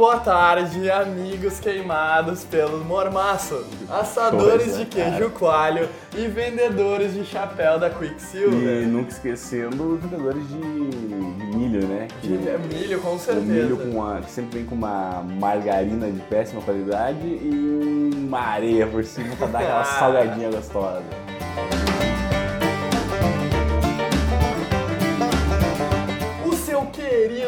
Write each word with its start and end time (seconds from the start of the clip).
Boa 0.00 0.18
tarde, 0.18 0.90
amigos 0.90 1.60
queimados 1.60 2.42
pelo 2.42 2.82
mormaço, 2.82 3.66
assadores 3.90 4.64
Pois 4.64 4.74
é, 4.76 4.78
de 4.78 4.86
queijo 4.86 5.28
coalho 5.28 5.86
e 6.16 6.26
vendedores 6.26 7.12
de 7.12 7.22
chapéu 7.22 7.78
da 7.78 7.88
E 7.88 7.90
Quicksilver. 7.90 8.88
nunca 8.88 9.10
esquecendo 9.10 9.96
os 9.96 10.00
vendedores 10.00 10.42
de, 10.48 10.56
de 10.58 11.54
milho, 11.54 11.86
né? 11.86 12.08
Que 12.22 12.28
De 12.28 12.74
milho, 12.74 12.98
com 13.02 13.14
o 13.14 13.18
certeza. 13.18 13.44
milho 13.44 13.76
com 13.76 13.90
uma, 13.90 14.22
que 14.22 14.30
sempre 14.30 14.60
vem 14.60 14.66
com 14.66 14.74
uma 14.74 15.22
margarina 15.38 16.10
de 16.10 16.20
péssima 16.20 16.62
qualidade 16.62 17.20
e 17.20 18.10
uma 18.26 18.40
areia 18.40 18.86
por 18.86 19.04
cima 19.04 19.36
pra 19.36 19.48
dar 19.48 19.58
aquela 19.58 19.84
salgadinha 20.00 20.50
gostosa. 20.50 21.02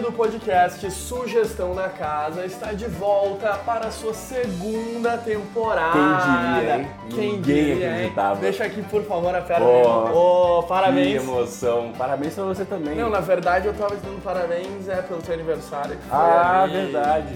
Querido 0.02 0.12
podcast 0.16 0.91
Sugestão 0.91 1.77
da 1.77 1.88
Casa 1.88 2.45
está 2.45 2.73
de 2.73 2.87
volta 2.87 3.52
para 3.65 3.87
a 3.87 3.91
sua 3.93 4.12
segunda 4.12 5.16
temporada. 5.16 5.93
Quem 5.93 6.59
diria, 6.59 6.77
hein? 6.77 6.88
Quem 7.09 7.33
Ninguém 7.33 7.65
diria, 7.65 7.87
hein? 7.87 7.93
acreditava. 7.95 8.41
Deixa 8.41 8.65
aqui, 8.65 8.83
por 8.83 9.05
favor, 9.05 9.33
a 9.33 9.41
perna. 9.41 9.65
Pô, 9.65 10.59
Ô, 10.59 10.62
parabéns. 10.65 11.07
Que 11.09 11.29
emoção. 11.29 11.93
Parabéns 11.96 12.34
pra 12.34 12.45
você 12.45 12.65
também. 12.65 12.96
Não, 12.96 13.10
na 13.10 13.20
verdade 13.20 13.69
eu 13.69 13.74
tava 13.74 13.95
te 13.95 14.02
dando 14.05 14.20
parabéns 14.24 14.88
é, 14.88 15.02
pelo 15.02 15.23
teu 15.23 15.34
aniversário. 15.34 15.96
Que 15.96 16.02
foi 16.09 16.19
Ah, 16.19 16.62
ali, 16.65 16.73
verdade. 16.73 17.34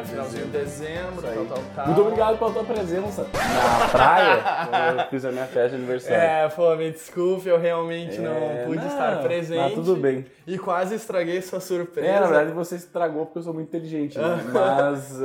É, 0.00 0.04
finalzinho 0.04 0.44
de 0.46 0.50
dezembro, 0.52 1.22
tal, 1.22 1.44
tal, 1.46 1.58
tal. 1.74 1.86
Muito 1.86 2.00
obrigado 2.00 2.38
pela 2.38 2.50
tua 2.52 2.64
presença 2.64 3.26
na 3.32 3.88
praia. 3.88 4.42
eu 5.02 5.08
fiz 5.10 5.24
a 5.24 5.32
minha 5.32 5.46
festa 5.46 5.70
de 5.70 5.76
aniversário. 5.76 6.16
É, 6.22 6.48
pô, 6.48 6.76
me 6.76 6.92
desculpe, 6.92 7.48
eu 7.48 7.58
realmente 7.58 8.20
não 8.20 8.30
É, 8.32 8.64
pude 8.66 8.78
não, 8.78 8.86
estar 8.86 9.20
presente. 9.20 9.70
Tá 9.70 9.74
tudo 9.74 9.96
bem. 9.96 10.24
E 10.46 10.58
quase 10.58 10.94
estraguei 10.94 11.40
sua 11.40 11.58
surpresa. 11.58 12.06
É, 12.06 12.13
na 12.20 12.26
verdade 12.26 12.52
você 12.52 12.76
estragou 12.76 13.26
porque 13.26 13.38
eu 13.38 13.42
sou 13.42 13.54
muito 13.54 13.68
inteligente, 13.68 14.18
né? 14.18 14.40
Mas. 14.52 15.12
uh, 15.20 15.24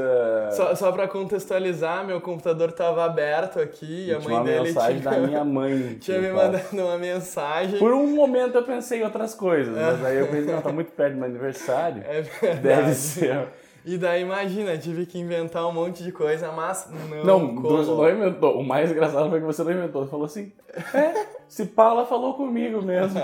Só, 0.55 0.75
só 0.75 0.91
pra 0.91 1.07
contextualizar, 1.07 2.05
meu 2.05 2.19
computador 2.19 2.71
tava 2.71 3.05
aberto 3.05 3.59
aqui 3.59 4.07
e 4.07 4.13
a 4.13 4.19
tinha 4.19 4.29
mãe 4.29 4.35
uma 4.37 4.43
dele 4.43 4.63
mensagem 4.73 4.99
tinha, 4.99 5.11
da 5.11 5.19
minha 5.19 5.43
mãe. 5.43 5.97
tinha 6.01 6.19
me 6.19 6.31
mandado 6.31 6.65
uma 6.73 6.97
mensagem. 6.97 7.79
Por 7.79 7.93
um 7.93 8.07
momento 8.15 8.55
eu 8.55 8.63
pensei 8.63 9.01
em 9.01 9.03
outras 9.03 9.33
coisas, 9.35 9.75
mas 9.75 10.03
aí 10.05 10.17
eu 10.17 10.27
pensei, 10.27 10.53
não, 10.53 10.61
tá 10.61 10.71
muito 10.71 10.91
perto 10.91 11.13
do 11.13 11.17
meu 11.19 11.27
aniversário. 11.29 12.03
É 12.09 12.21
verdade. 12.21 12.61
Deve 12.61 12.93
ser. 12.93 13.47
E 13.85 13.97
daí, 13.97 14.21
imagina, 14.21 14.77
tive 14.77 15.05
que 15.05 15.17
inventar 15.17 15.65
um 15.65 15.71
monte 15.71 16.03
de 16.03 16.11
coisa, 16.11 16.51
mas 16.51 16.87
não, 16.91 17.23
Não, 17.23 17.55
colou. 17.55 17.77
você 17.77 17.89
não 17.91 18.09
inventou. 18.27 18.59
O 18.59 18.63
mais 18.63 18.91
engraçado 18.91 19.29
foi 19.29 19.39
que 19.39 19.45
você 19.45 19.63
não 19.63 19.71
inventou. 19.71 20.03
Você 20.03 20.11
falou 20.11 20.25
assim: 20.25 20.51
é, 20.93 21.25
se 21.47 21.65
Paula 21.65 22.05
falou 22.05 22.33
comigo 22.33 22.81
mesmo. 22.81 23.19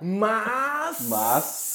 Mas... 0.00 1.08
Mas. 1.08 1.71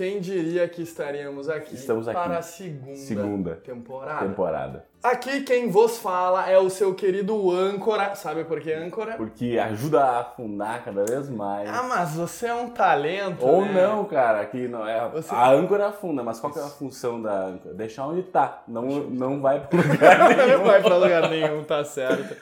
Quem 0.00 0.18
diria 0.18 0.66
que 0.66 0.80
estaríamos 0.80 1.46
aqui, 1.50 1.74
Estamos 1.74 2.08
aqui. 2.08 2.18
para 2.18 2.38
a 2.38 2.42
segunda, 2.42 2.96
Segunda 2.96 3.56
temporada. 3.56 4.26
Temporada. 4.26 4.89
Aqui 5.02 5.40
quem 5.40 5.70
vos 5.70 5.96
fala 5.98 6.50
é 6.50 6.58
o 6.58 6.68
seu 6.68 6.94
querido 6.94 7.50
âncora. 7.50 8.14
Sabe 8.14 8.44
por 8.44 8.60
que 8.60 8.70
âncora? 8.70 9.14
Porque 9.14 9.58
ajuda 9.58 10.04
a 10.04 10.20
afundar 10.20 10.84
cada 10.84 11.06
vez 11.06 11.30
mais. 11.30 11.70
Ah, 11.70 11.82
mas 11.84 12.10
você 12.16 12.48
é 12.48 12.54
um 12.54 12.68
talento, 12.68 13.42
Ou 13.46 13.62
né? 13.64 13.72
não, 13.86 14.04
cara, 14.04 14.44
que 14.44 14.68
não 14.68 14.86
é. 14.86 15.08
Você- 15.08 15.34
A 15.34 15.48
âncora 15.52 15.86
afunda, 15.88 16.22
mas 16.22 16.38
qual 16.38 16.52
que 16.52 16.58
é 16.58 16.62
a 16.62 16.66
função 16.66 17.20
da 17.22 17.32
âncora? 17.32 17.72
Deixar 17.74 18.06
onde 18.08 18.24
tá. 18.24 18.62
Não, 18.68 18.82
não 19.08 19.40
vai 19.40 19.60
pro 19.60 19.78
lugar 19.78 20.28
nenhum. 20.36 20.58
Não 20.58 20.64
vai 20.66 20.82
pra 20.82 20.96
lugar 20.98 21.30
nenhum, 21.30 21.64
tá 21.64 21.82
certo. 21.82 22.36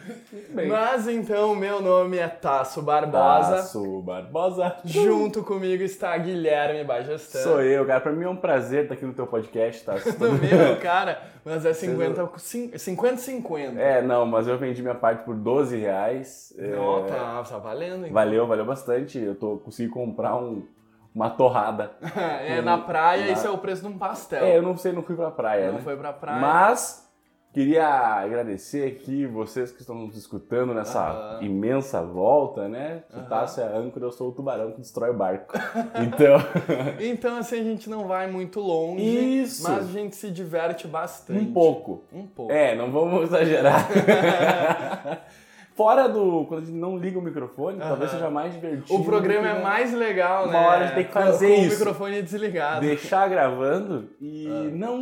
Mas 0.53 1.07
então, 1.07 1.55
meu 1.55 1.81
nome 1.81 2.19
é 2.19 2.27
Tasso 2.27 2.83
Barbosa. 2.83 3.55
Tasso 3.59 4.03
Barbosa. 4.03 4.75
Junto 4.85 5.45
comigo 5.45 5.85
está 5.85 6.19
Guilherme 6.19 6.83
Bagestan. 6.83 7.39
Sou 7.41 7.63
eu, 7.63 7.87
cara. 7.87 8.01
Pra 8.01 8.11
mim 8.11 8.25
é 8.25 8.29
um 8.29 8.35
prazer 8.35 8.83
estar 8.83 8.95
aqui 8.95 9.05
no 9.07 9.15
teu 9.15 9.29
podcast, 9.29 9.85
tá? 9.85 9.95
No 10.19 10.33
meu, 10.33 10.77
cara, 10.81 11.23
mas 11.45 11.65
é 11.65 11.73
50 11.73 12.27
50-50. 12.49 13.77
É, 13.79 14.03
não, 14.03 14.27
mas 14.27 14.47
eu 14.49 14.59
vendi 14.59 14.83
minha 14.83 14.95
parte 14.95 15.25
por 15.25 15.35
12 15.35 15.77
reais. 15.77 16.55
É, 16.59 16.69
Não, 16.77 17.05
tá, 17.07 17.43
tá 17.43 17.59
valendo, 17.59 18.01
então. 18.03 18.13
Valeu, 18.13 18.47
valeu 18.47 18.65
bastante. 18.65 19.19
Eu 19.19 19.35
tô, 19.35 19.57
consegui 19.59 19.89
comprar 19.91 20.37
um, 20.37 20.63
uma 21.15 21.31
torrada. 21.31 21.93
É, 22.47 22.61
na 22.63 22.79
praia, 22.79 23.27
Na- 23.27 23.33
isso 23.33 23.47
é 23.47 23.51
o 23.51 23.59
preço 23.59 23.83
de 23.83 23.89
um 23.89 23.99
pastel. 23.99 24.45
É, 24.45 24.57
eu 24.57 24.63
não 24.63 24.77
sei, 24.77 24.93
não 24.93 25.03
fui 25.03 25.17
pra 25.17 25.31
praia, 25.31 25.69
Não 25.69 25.75
né? 25.75 25.81
foi 25.83 25.97
pra 25.97 26.13
praia. 26.13 26.41
Mas 26.41 27.08
queria 27.59 27.89
agradecer 27.89 28.87
aqui 28.87 29.27
vocês 29.27 29.73
que 29.73 29.81
estão 29.81 29.97
nos 29.97 30.17
escutando 30.17 30.73
nessa 30.73 31.01
Aham. 31.09 31.43
imensa 31.45 32.01
volta, 32.01 32.69
né? 32.69 33.03
Que 33.11 33.19
Aham. 33.19 33.29
Tassi 33.29 33.61
é 33.61 33.65
a 33.65 33.77
âncora, 33.77 34.05
eu 34.05 34.13
sou 34.13 34.29
o 34.29 34.33
tubarão 34.33 34.71
que 34.71 34.81
destrói 34.81 35.11
o 35.11 35.15
barco. 35.15 35.55
Então, 35.99 36.37
Então, 37.01 37.37
assim, 37.37 37.59
a 37.59 37.65
gente 37.65 37.91
não 37.91 38.07
vai 38.07 38.31
muito 38.31 38.61
longe, 38.61 39.03
Isso. 39.43 39.65
mas 39.65 39.89
a 39.89 39.93
gente 39.93 40.15
se 40.15 40.31
diverte 40.31 40.87
bastante. 40.87 41.41
um 41.41 41.53
pouco. 41.53 42.05
Um 42.13 42.27
pouco. 42.29 42.53
É, 42.53 42.77
não 42.77 42.93
vamos 42.93 43.25
exagerar. 43.25 43.89
Fora 45.79 46.09
do. 46.09 46.45
Quando 46.47 46.63
a 46.63 46.67
gente 46.67 46.77
não 46.77 46.99
liga 46.99 47.19
o 47.19 47.23
microfone, 47.23 47.79
talvez 47.79 48.11
seja 48.11 48.29
mais 48.29 48.53
divertido. 48.53 48.93
O 49.01 49.05
programa 49.05 49.47
é 49.49 49.63
mais 49.63 49.95
legal, 49.95 50.43
Uma 50.47 50.53
né? 50.53 50.67
hora 50.67 50.79
a 50.81 50.87
gente 50.87 50.95
tem 50.97 51.05
que 51.05 51.13
Com- 51.13 51.21
fazer 51.21 51.47
com, 51.47 51.63
isso. 51.63 51.77
o 51.77 51.79
microfone 51.79 52.21
desligado. 52.23 52.81
Deixar 52.81 53.29
gravando 53.29 54.09
e, 54.21 54.49
Ah. 54.49 54.71
não, 54.73 54.99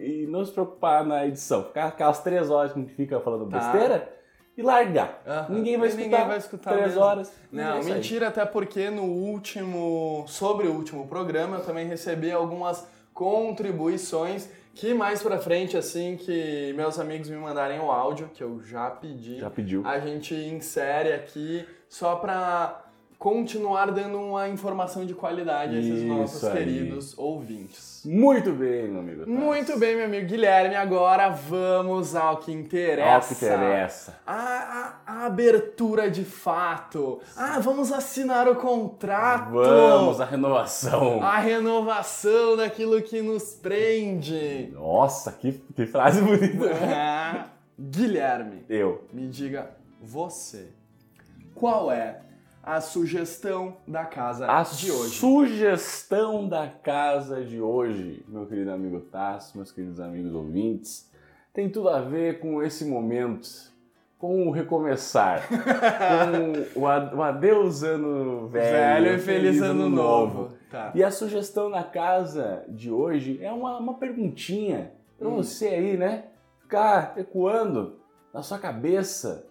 e 0.00 0.26
não 0.30 0.44
se 0.44 0.52
preocupar 0.52 1.04
na 1.04 1.26
edição. 1.26 1.64
Ficar 1.64 1.86
aquelas 1.88 2.20
três 2.22 2.48
horas 2.48 2.72
que 2.72 2.78
a 2.78 2.82
gente 2.82 2.94
fica 2.94 3.18
falando 3.18 3.48
Tá. 3.50 3.58
besteira 3.58 4.08
e 4.56 4.62
largar. 4.62 5.20
Ninguém 5.48 5.76
vai 5.76 5.88
escutar. 5.88 6.04
ninguém 6.08 6.26
vai 6.28 6.38
escutar 6.38 6.70
três 6.74 6.86
mesmo. 6.86 7.00
horas. 7.02 7.32
Não, 7.50 7.82
mentira, 7.82 8.28
até 8.28 8.44
porque 8.46 8.90
no 8.90 9.02
último, 9.02 10.22
sobre 10.28 10.68
o 10.68 10.74
último 10.74 11.08
programa, 11.08 11.56
eu 11.56 11.64
também 11.64 11.86
recebi 11.88 12.30
algumas 12.30 12.86
contribuições 13.12 14.48
que 14.78 14.94
mais 14.94 15.20
pra 15.22 15.38
frente, 15.38 15.76
assim, 15.76 16.16
que 16.16 16.72
meus 16.76 16.98
amigos 17.00 17.28
me 17.28 17.36
mandarem 17.36 17.80
o 17.80 17.90
áudio, 17.90 18.30
que 18.32 18.42
eu 18.42 18.62
já 18.62 18.88
pedi, 18.90 19.38
Já 19.40 19.50
pediu. 19.50 19.84
a 19.84 19.98
gente 19.98 20.34
insere 20.34 21.12
aqui 21.12 21.66
só 21.88 22.14
pra 22.16 22.84
continuar 23.18 23.90
dando 23.90 24.20
uma 24.20 24.48
informação 24.48 25.04
de 25.04 25.12
qualidade 25.12 25.74
a 25.74 25.78
esses 25.80 25.98
Isso 25.98 26.06
nossos 26.06 26.44
aí. 26.44 26.52
queridos 26.58 27.18
ouvintes. 27.18 28.02
Muito 28.06 28.52
bem, 28.52 28.86
meu 28.88 29.00
amigo. 29.00 29.18
Tassi. 29.24 29.30
Muito 29.32 29.76
bem, 29.76 29.96
meu 29.96 30.04
amigo 30.04 30.26
Guilherme, 30.28 30.76
agora 30.76 31.28
vamos 31.28 32.14
ao 32.14 32.36
que 32.36 32.52
interessa. 32.52 33.12
Ao 33.14 33.20
que 33.22 33.34
interessa. 33.44 34.20
A, 34.24 34.34
a- 34.34 34.94
a 35.04 35.26
abertura 35.26 36.08
de 36.08 36.24
fato. 36.24 37.20
Ah, 37.36 37.58
vamos 37.58 37.90
assinar 37.92 38.46
o 38.48 38.54
contrato. 38.54 39.50
Vamos, 39.50 40.20
a 40.20 40.24
renovação. 40.24 41.20
A 41.20 41.38
renovação 41.38 42.56
daquilo 42.56 43.02
que 43.02 43.20
nos 43.20 43.52
prende. 43.54 44.70
Nossa, 44.72 45.32
que, 45.32 45.52
que 45.74 45.86
frase 45.86 46.22
bonita. 46.22 46.70
Ah, 46.84 47.46
Guilherme, 47.78 48.64
Eu. 48.68 49.04
me 49.12 49.26
diga 49.26 49.70
você. 50.00 50.68
Qual 51.54 51.90
é 51.90 52.20
a 52.62 52.80
sugestão 52.80 53.76
da 53.86 54.04
casa 54.04 54.46
A 54.50 54.62
de 54.62 54.90
hoje? 54.90 55.14
sugestão 55.14 56.46
da 56.48 56.66
casa 56.68 57.42
de 57.44 57.60
hoje, 57.60 58.24
meu 58.28 58.46
querido 58.46 58.70
amigo 58.70 59.00
Tasso, 59.00 59.56
meus 59.56 59.72
queridos 59.72 60.00
amigos 60.00 60.34
ouvintes, 60.34 61.10
tem 61.54 61.68
tudo 61.70 61.88
a 61.88 62.00
ver 62.00 62.40
com 62.40 62.62
esse 62.62 62.84
momento, 62.84 63.48
com 64.18 64.46
o 64.46 64.50
recomeçar, 64.50 65.48
com 66.74 66.80
o, 66.80 67.22
adeus 67.22 67.82
ano 67.82 68.48
velho, 68.48 69.04
Velho 69.06 69.16
e 69.16 69.18
feliz, 69.18 69.62
ano 69.62 69.88
novo. 69.88 70.50
Tá. 70.70 70.92
E 70.94 71.02
a 71.02 71.10
sugestão 71.10 71.70
da 71.70 71.82
casa 71.82 72.64
de 72.68 72.90
hoje 72.90 73.38
é 73.42 73.50
uma, 73.50 73.78
uma 73.78 73.94
perguntinha 73.94 74.92
para 75.18 75.28
Hum. 75.28 75.36
você 75.36 75.68
aí, 75.68 75.96
né? 75.96 76.24
Ficar 76.60 77.14
ecoando 77.16 77.98
na 78.34 78.42
sua 78.42 78.58
cabeça. 78.58 79.46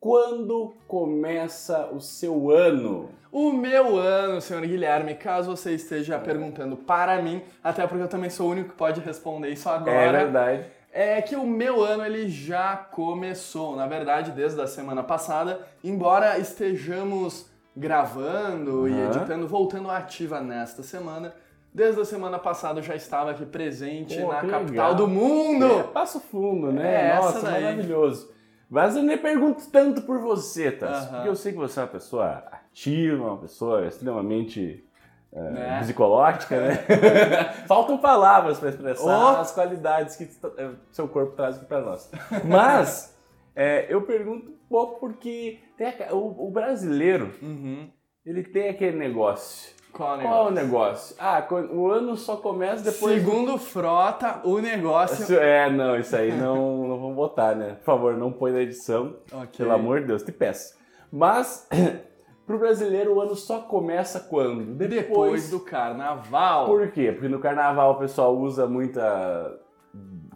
Quando 0.00 0.74
começa 0.88 1.90
o 1.92 2.00
seu 2.00 2.50
ano? 2.50 3.10
O 3.30 3.52
meu 3.52 3.98
ano, 3.98 4.40
senhor 4.40 4.62
Guilherme, 4.62 5.14
caso 5.14 5.54
você 5.54 5.72
esteja 5.74 6.18
perguntando 6.18 6.74
para 6.74 7.20
mim, 7.20 7.42
até 7.62 7.86
porque 7.86 8.02
eu 8.02 8.08
também 8.08 8.30
sou 8.30 8.48
o 8.48 8.50
único 8.50 8.70
que 8.70 8.76
pode 8.76 9.00
responder 9.02 9.50
isso 9.50 9.68
agora. 9.68 9.92
É 10.18 10.24
verdade. 10.24 10.64
é 10.90 11.20
que 11.20 11.36
o 11.36 11.46
meu 11.46 11.84
ano 11.84 12.04
ele 12.04 12.30
já 12.30 12.76
começou, 12.76 13.76
na 13.76 13.86
verdade, 13.86 14.32
desde 14.32 14.60
a 14.60 14.66
semana 14.66 15.02
passada, 15.02 15.60
embora 15.84 16.38
estejamos 16.38 17.50
gravando 17.76 18.88
e 18.88 18.92
Aham. 18.92 19.10
editando, 19.10 19.46
voltando 19.46 19.90
à 19.90 19.98
ativa 19.98 20.40
nesta 20.40 20.82
semana. 20.82 21.34
Desde 21.72 22.00
a 22.00 22.04
semana 22.04 22.38
passada 22.38 22.80
eu 22.80 22.82
já 22.82 22.96
estava 22.96 23.30
aqui 23.30 23.44
presente 23.46 24.18
Pô, 24.18 24.28
na 24.28 24.40
capital 24.40 24.64
legal. 24.64 24.94
do 24.94 25.06
mundo. 25.06 25.66
É, 25.66 25.82
Passo 25.84 26.18
fundo, 26.18 26.72
né? 26.72 27.10
É, 27.10 27.14
Nossa, 27.16 27.48
maravilhoso. 27.48 28.39
Mas 28.70 28.94
eu 28.96 29.02
nem 29.02 29.18
pergunto 29.18 29.68
tanto 29.70 30.02
por 30.02 30.20
você? 30.20 30.78
Aham. 30.80 31.06
Porque 31.14 31.28
eu 31.28 31.34
sei 31.34 31.52
que 31.52 31.58
você 31.58 31.80
é 31.80 31.82
uma 31.82 31.88
pessoa 31.88 32.44
ativa, 32.52 33.24
uma 33.26 33.38
pessoa 33.38 33.84
extremamente 33.86 34.84
é, 35.32 35.40
Né? 35.50 35.78
psicológica, 35.80 36.60
né? 36.60 36.74
Faltam 37.66 37.98
palavras 37.98 38.58
para 38.60 38.68
expressar 38.70 39.04
Oh. 39.34 39.40
as 39.40 39.52
qualidades 39.52 40.16
que 40.16 40.24
é, 40.56 40.70
seu 40.92 41.08
corpo 41.08 41.34
traz 41.36 41.56
aqui 41.56 41.66
para 41.66 41.80
nós. 41.80 42.10
Mas 42.44 43.16
é, 43.56 43.86
eu 43.92 44.02
pergunto 44.02 44.50
um 44.50 44.56
pouco 44.68 45.00
porque 45.00 45.58
a- 46.08 46.14
o, 46.14 46.46
o 46.48 46.50
brasileiro 46.50 47.32
Uhum. 47.42 47.90
ele 48.24 48.42
tem 48.44 48.68
aquele 48.68 48.96
negócio 48.96 49.74
Qual 49.92 50.18
o 50.18 50.22
Qual 50.22 50.46
é 50.46 50.50
o 50.50 50.50
negócio? 50.50 51.16
negócio? 51.16 51.16
Ah, 51.18 51.46
o 51.72 51.88
ano 51.90 52.16
só 52.16 52.36
começa 52.36 52.82
depois. 52.82 53.22
do- 53.22 53.30
Segundo 53.30 53.58
Frota, 53.58 54.40
o 54.44 54.58
negócio. 54.58 55.22
Isso- 55.22 55.34
É, 55.34 55.70
não, 55.70 55.96
isso 55.98 56.14
aí 56.16 56.32
não, 56.32 56.56
não 56.88 56.98
vamos 57.00 57.16
botar, 57.16 57.54
né? 57.54 57.74
Por 57.80 57.84
favor, 57.84 58.16
não 58.16 58.32
põe 58.32 58.52
na 58.52 58.60
edição. 58.60 59.16
Ok. 59.32 59.48
Pelo 59.58 59.72
amor 59.72 60.00
de 60.00 60.06
Deus, 60.06 60.22
te 60.22 60.32
peço. 60.32 60.74
Mas, 61.12 61.68
pro 62.46 62.58
brasileiro, 62.58 63.14
o 63.14 63.20
ano 63.20 63.34
só 63.36 63.58
começa 63.60 64.20
quando? 64.20 64.64
Depois 64.74 65.50
do 65.50 65.60
carnaval. 65.60 66.66
Por 66.66 66.88
quê? 66.90 67.12
Porque 67.12 67.28
no 67.28 67.38
carnaval 67.40 67.92
o 67.92 67.98
pessoal 67.98 68.36
usa 68.36 68.66
muita 68.66 69.58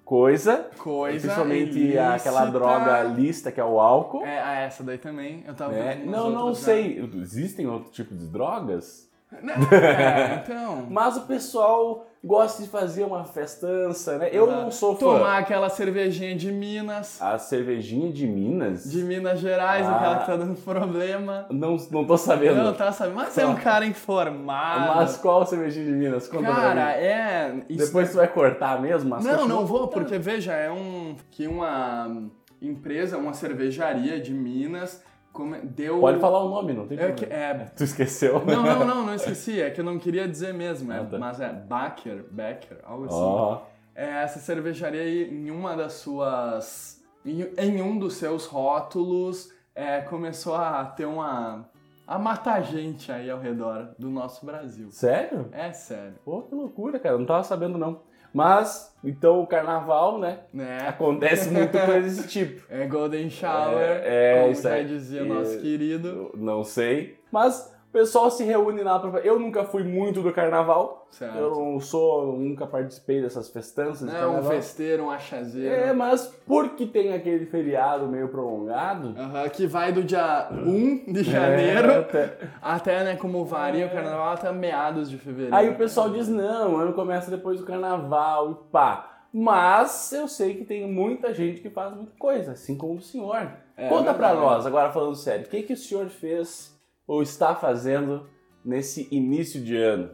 coisa, 0.05 0.69
Coisa. 0.79 1.19
principalmente 1.21 1.79
ilícita. 1.79 2.15
aquela 2.15 2.45
droga 2.47 3.03
lista 3.05 3.51
que 3.51 3.59
é 3.61 3.65
o 3.65 3.81
álcool. 3.81 4.25
É, 4.25 4.39
ah, 4.39 4.55
essa 4.61 4.83
daí 4.83 4.99
também. 4.99 5.43
Eu 5.47 5.55
tava 5.55 5.73
vendo 5.73 6.03
umas 6.05 6.17
Não, 6.21 6.31
não 6.31 6.55
sei. 6.55 7.01
Existem 7.23 7.67
outro 7.67 7.91
tipo 7.91 8.15
de 8.15 8.27
drogas? 8.27 9.11
É, 9.43 10.41
então. 10.45 10.87
Mas 10.91 11.17
o 11.17 11.23
pessoal 11.23 12.07
gosta 12.23 12.63
de 12.63 12.69
fazer 12.69 13.05
uma 13.05 13.25
festança, 13.25 14.17
né? 14.17 14.31
Eu 14.33 14.47
não 14.47 14.71
sou 14.71 14.95
fã. 14.97 15.01
Tomar 15.19 15.39
aquela 15.39 15.69
cervejinha 15.69 16.35
de 16.35 16.51
Minas. 16.51 17.21
A 17.21 17.39
cervejinha 17.39 18.11
de 18.13 18.27
Minas? 18.27 18.91
De 18.91 19.03
Minas 19.03 19.41
Gerais, 19.41 19.87
Ah. 19.87 19.97
aquela 19.97 20.19
que 20.21 20.27
tá 20.27 20.37
dando 20.37 20.55
problema. 20.63 21.47
Não, 21.51 21.77
não 21.91 22.05
tô 22.07 22.17
sabendo. 22.17 22.57
Não, 22.63 22.73
tá 22.73 22.91
sabendo. 22.93 23.17
Mas 23.17 23.37
é 23.37 23.47
um 23.47 23.57
cara 23.57 23.85
informado. 23.85 24.95
Mas 24.97 25.17
qual 25.19 25.45
cervejinha 25.45 25.85
de 25.87 25.93
Minas? 25.93 26.27
Conta 26.29 26.47
Cara, 26.51 26.93
é. 26.93 27.63
isso- 27.69 27.87
Depois 27.87 28.09
você 28.09 28.17
vai 28.17 28.29
cortar 28.29 28.81
mesmo? 28.81 29.11
Mas 29.11 29.25
Não, 29.25 29.37
continua 29.37 29.57
não 29.61 29.67
vou, 29.67 29.89
porque 29.89 30.19
veja, 30.19 30.53
é 30.55 30.71
um. 30.71 31.17
Que 31.31 31.47
uma 31.47 32.31
empresa, 32.63 33.19
uma 33.19 33.35
cervejaria 33.35 34.19
de 34.19 34.33
Minas 34.33 35.03
come- 35.35 35.61
deu. 35.61 36.01
Pode 36.01 36.19
falar 36.19 36.43
o 36.43 36.49
nome, 36.49 36.73
não 36.73 36.87
tem 36.87 36.97
É, 36.99 37.09
problema. 37.09 37.27
que- 37.27 37.35
é, 37.35 37.55
Tu 37.77 37.85
esqueceu? 37.85 38.43
Não, 38.47 38.63
não, 38.63 38.87
não, 38.87 39.07
não 39.07 39.15
esqueci. 39.15 39.61
É 39.61 39.69
que 39.71 39.81
eu 39.81 39.85
não 39.85 39.99
queria 39.99 40.27
dizer 40.27 40.55
mesmo. 40.55 40.91
é-. 40.91 41.03
Mas 41.19 41.39
é 41.41 41.53
Baker, 41.53 42.25
Becker, 42.31 42.79
algo 42.85 43.05
assim. 43.05 43.15
Ó, 43.17 43.59
É, 43.95 44.23
essa 44.23 44.39
cervejaria 44.41 45.03
aí, 45.03 45.29
em 45.31 45.51
uma 45.51 45.77
das 45.77 45.93
suas. 45.95 47.03
Em, 47.27 47.43
em 47.59 47.83
um 47.83 47.99
dos 47.99 48.15
seus 48.15 48.47
rótulos, 48.47 49.51
é, 49.75 50.01
começou 50.01 50.55
a 50.55 50.85
ter 50.85 51.05
uma. 51.07 51.69
a 52.07 52.19
matar 52.19 52.63
gente 52.63 53.11
aí 53.11 53.31
ao 53.31 53.39
redor 53.41 53.95
do 53.99 54.11
nosso 54.11 54.45
Brasil. 54.45 54.89
sério? 54.91 55.49
É 55.53 55.73
sério. 55.73 56.15
Pô, 56.25 56.43
que 56.43 56.55
loucura, 56.55 56.99
cara. 56.99 57.17
Não 57.19 57.25
tava 57.27 57.43
sabendo, 57.45 57.79
não. 57.79 58.01
Mas, 58.35 58.93
então, 59.05 59.41
o 59.41 59.47
carnaval, 59.47 60.19
né? 60.19 60.41
Né? 60.53 60.89
Acontece 60.89 61.51
muito 61.51 61.79
coisa 61.79 62.01
desse 62.01 62.27
tipo. 62.29 62.63
É 62.69 62.85
Golden 62.85 63.31
Shower, 63.31 63.79
É, 63.79 64.41
é, 64.41 64.43
como 64.43 64.55
já 64.55 64.83
dizia 64.83 65.21
É, 65.21 65.25
nosso 65.25 65.61
querido. 65.61 66.33
Não 66.37 66.65
sei. 66.65 67.17
Mas 67.31 67.73
pessoal 67.95 68.31
se 68.31 68.45
reúne 68.45 68.83
lá 68.83 68.99
pra... 68.99 69.21
Eu 69.21 69.39
nunca 69.39 69.65
fui 69.65 69.83
muito 69.85 70.21
do 70.21 70.33
carnaval. 70.33 71.07
Certo. 71.11 71.37
Eu 71.39 71.51
não 71.53 71.81
sou... 71.81 72.37
Nunca 72.37 72.67
participei 72.67 73.23
dessas 73.23 73.49
festanças 73.49 74.07
de 74.09 74.13
Não 74.13 74.21
é 74.21 74.27
um 74.27 74.33
carnaval. 74.35 74.51
festeiro, 74.53 75.05
um 75.05 75.11
achazeiro. 75.11 75.75
É, 75.75 75.93
mas 75.93 76.27
porque 76.47 76.85
tem 76.87 77.15
aquele 77.15 77.47
feriado 77.47 78.07
meio 78.09 78.29
prolongado... 78.29 79.15
Aham, 79.19 79.49
que 79.49 79.67
vai 79.67 79.93
do 79.93 80.03
dia 80.05 80.49
1 80.53 81.13
de 81.13 81.23
janeiro 81.23 81.91
É, 81.93 81.99
até- 81.99 82.39
até, 82.61 83.05
né, 83.05 83.17
como 83.17 83.45
varia 83.45 83.87
o 83.87 83.91
carnaval, 83.91 84.35
até 84.35 84.53
meados 84.53 85.09
de 85.09 85.17
fevereiro. 85.17 85.55
Aí 85.55 85.71
o 85.71 85.77
pessoal 85.77 86.11
diz, 86.11 86.29
não, 86.29 86.75
o 86.75 86.77
ano 86.77 86.93
começa 86.93 87.31
depois 87.31 87.61
do 87.61 87.65
carnaval 87.67 88.51
e 88.51 88.73
pá. 88.73 89.11
Mas 89.33 90.13
eu 90.13 90.29
sei 90.29 90.55
que 90.55 90.65
tem 90.65 90.91
muita 90.91 91.33
gente 91.35 91.61
que 91.61 91.71
faz 91.71 91.95
muita 91.95 92.13
coisa, 92.19 92.53
assim 92.53 92.77
como 92.77 92.95
o 92.95 93.01
senhor. 93.01 93.49
É 93.77 93.89
Conta 93.89 94.15
pra 94.15 94.33
nós, 94.35 94.65
agora 94.67 94.91
falando 94.93 95.17
sério, 95.17 95.47
o 95.47 95.49
que, 95.49 95.63
que 95.63 95.73
o 95.73 95.77
senhor 95.77 96.07
fez 96.09 96.74
ou 97.07 97.23
está 97.23 97.55
fazendo 97.55 98.29
nesse 98.65 99.09
início 99.11 99.61
de 99.63 99.77
ano? 99.77 100.11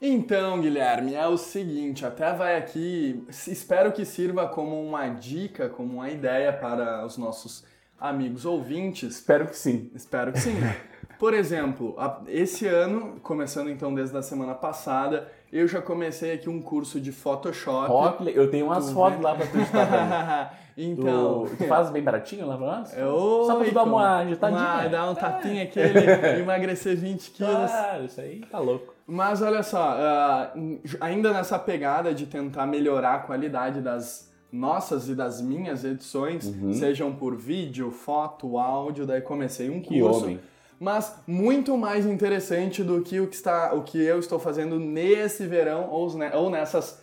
Então, 0.00 0.60
Guilherme, 0.60 1.14
é 1.14 1.26
o 1.26 1.38
seguinte, 1.38 2.04
até 2.04 2.32
vai 2.34 2.56
aqui, 2.56 3.24
espero 3.28 3.90
que 3.92 4.04
sirva 4.04 4.46
como 4.46 4.82
uma 4.82 5.08
dica, 5.08 5.68
como 5.68 5.94
uma 5.94 6.10
ideia 6.10 6.52
para 6.52 7.06
os 7.06 7.16
nossos 7.16 7.64
amigos 7.98 8.44
ouvintes. 8.44 9.14
Espero 9.14 9.46
que 9.46 9.56
sim. 9.56 9.90
Espero 9.94 10.32
que 10.32 10.40
sim. 10.40 10.54
Por 11.18 11.32
exemplo, 11.32 11.96
esse 12.26 12.66
ano, 12.66 13.18
começando 13.22 13.70
então 13.70 13.94
desde 13.94 14.16
a 14.16 14.22
semana 14.22 14.54
passada, 14.54 15.30
eu 15.56 15.68
já 15.68 15.80
comecei 15.80 16.32
aqui 16.32 16.50
um 16.50 16.60
curso 16.60 17.00
de 17.00 17.12
Photoshop. 17.12 17.88
Rock, 17.88 18.32
eu 18.36 18.50
tenho 18.50 18.66
umas 18.66 18.86
Tu 18.88 18.94
fotos 18.94 19.18
vê? 19.18 19.24
lá 19.24 19.34
pra 19.36 19.46
tu 19.46 19.56
editar 19.58 20.58
então, 20.76 21.46
Tu, 21.48 21.56
tu 21.56 21.64
faz 21.68 21.90
bem 21.90 22.02
baratinho 22.02 22.46
lá 22.46 22.56
pra 22.56 22.66
nós? 22.66 22.92
Oi, 22.92 23.46
Só 23.46 23.56
pra 23.56 23.64
tu 23.64 23.74
dar 23.74 23.84
uma 23.84 24.16
agitadinha. 24.18 24.60
uma- 24.60 24.88
dar 24.88 25.10
um 25.10 25.14
tapinha 25.14 25.62
aquele, 25.62 26.00
emagrecer 26.42 26.96
20 26.96 27.30
quilos. 27.30 27.70
Claro, 27.70 28.04
isso 28.04 28.20
aí 28.20 28.40
tá 28.50 28.58
louco. 28.58 28.92
Mas 29.06 29.42
olha 29.42 29.62
só, 29.62 29.80
ah, 29.96 30.52
ainda 31.00 31.32
nessa 31.32 31.58
pegada 31.58 32.12
de 32.14 32.26
tentar 32.26 32.66
melhorar 32.66 33.14
a 33.14 33.18
qualidade 33.18 33.80
das 33.80 34.32
nossas 34.50 35.08
e 35.08 35.14
das 35.14 35.40
minhas 35.42 35.84
edições, 35.84 36.46
Uhum. 36.46 36.72
sejam 36.72 37.12
por 37.12 37.36
vídeo, 37.36 37.90
foto, 37.90 38.56
áudio, 38.58 39.04
daí 39.06 39.20
comecei 39.20 39.68
um 39.68 39.80
Que 39.82 40.00
curso. 40.00 40.24
homem. 40.24 40.40
Mas 40.84 41.14
muito 41.26 41.78
mais 41.78 42.04
interessante 42.04 42.84
do 42.84 43.00
que 43.00 43.18
o 43.18 43.26
que, 43.26 43.34
está, 43.34 43.72
o 43.72 43.82
que 43.82 43.98
eu 43.98 44.18
estou 44.18 44.38
fazendo 44.38 44.78
nesse 44.78 45.46
verão 45.46 45.88
ou, 45.90 46.10
ou 46.34 46.50
nessas 46.50 47.02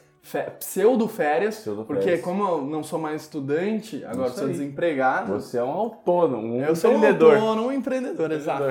pseudo-férias, 0.59 1.57
Pseudo-férias. 1.57 2.05
porque 2.05 2.17
como 2.19 2.43
eu 2.47 2.61
não 2.61 2.83
sou 2.83 2.99
mais 2.99 3.23
estudante, 3.23 4.05
agora 4.05 4.29
sou 4.29 4.47
desempregado, 4.47 5.33
Você 5.33 5.57
é 5.57 5.63
um 5.63 5.71
autônomo, 5.71 6.57
um 6.57 6.61
eu 6.63 6.75
sou 6.75 6.91
um 6.91 6.97
empreendedor. 6.97 7.33
autônomo, 7.35 7.67
um 7.69 7.71
empreendedor, 7.71 8.31
exato. 8.31 8.65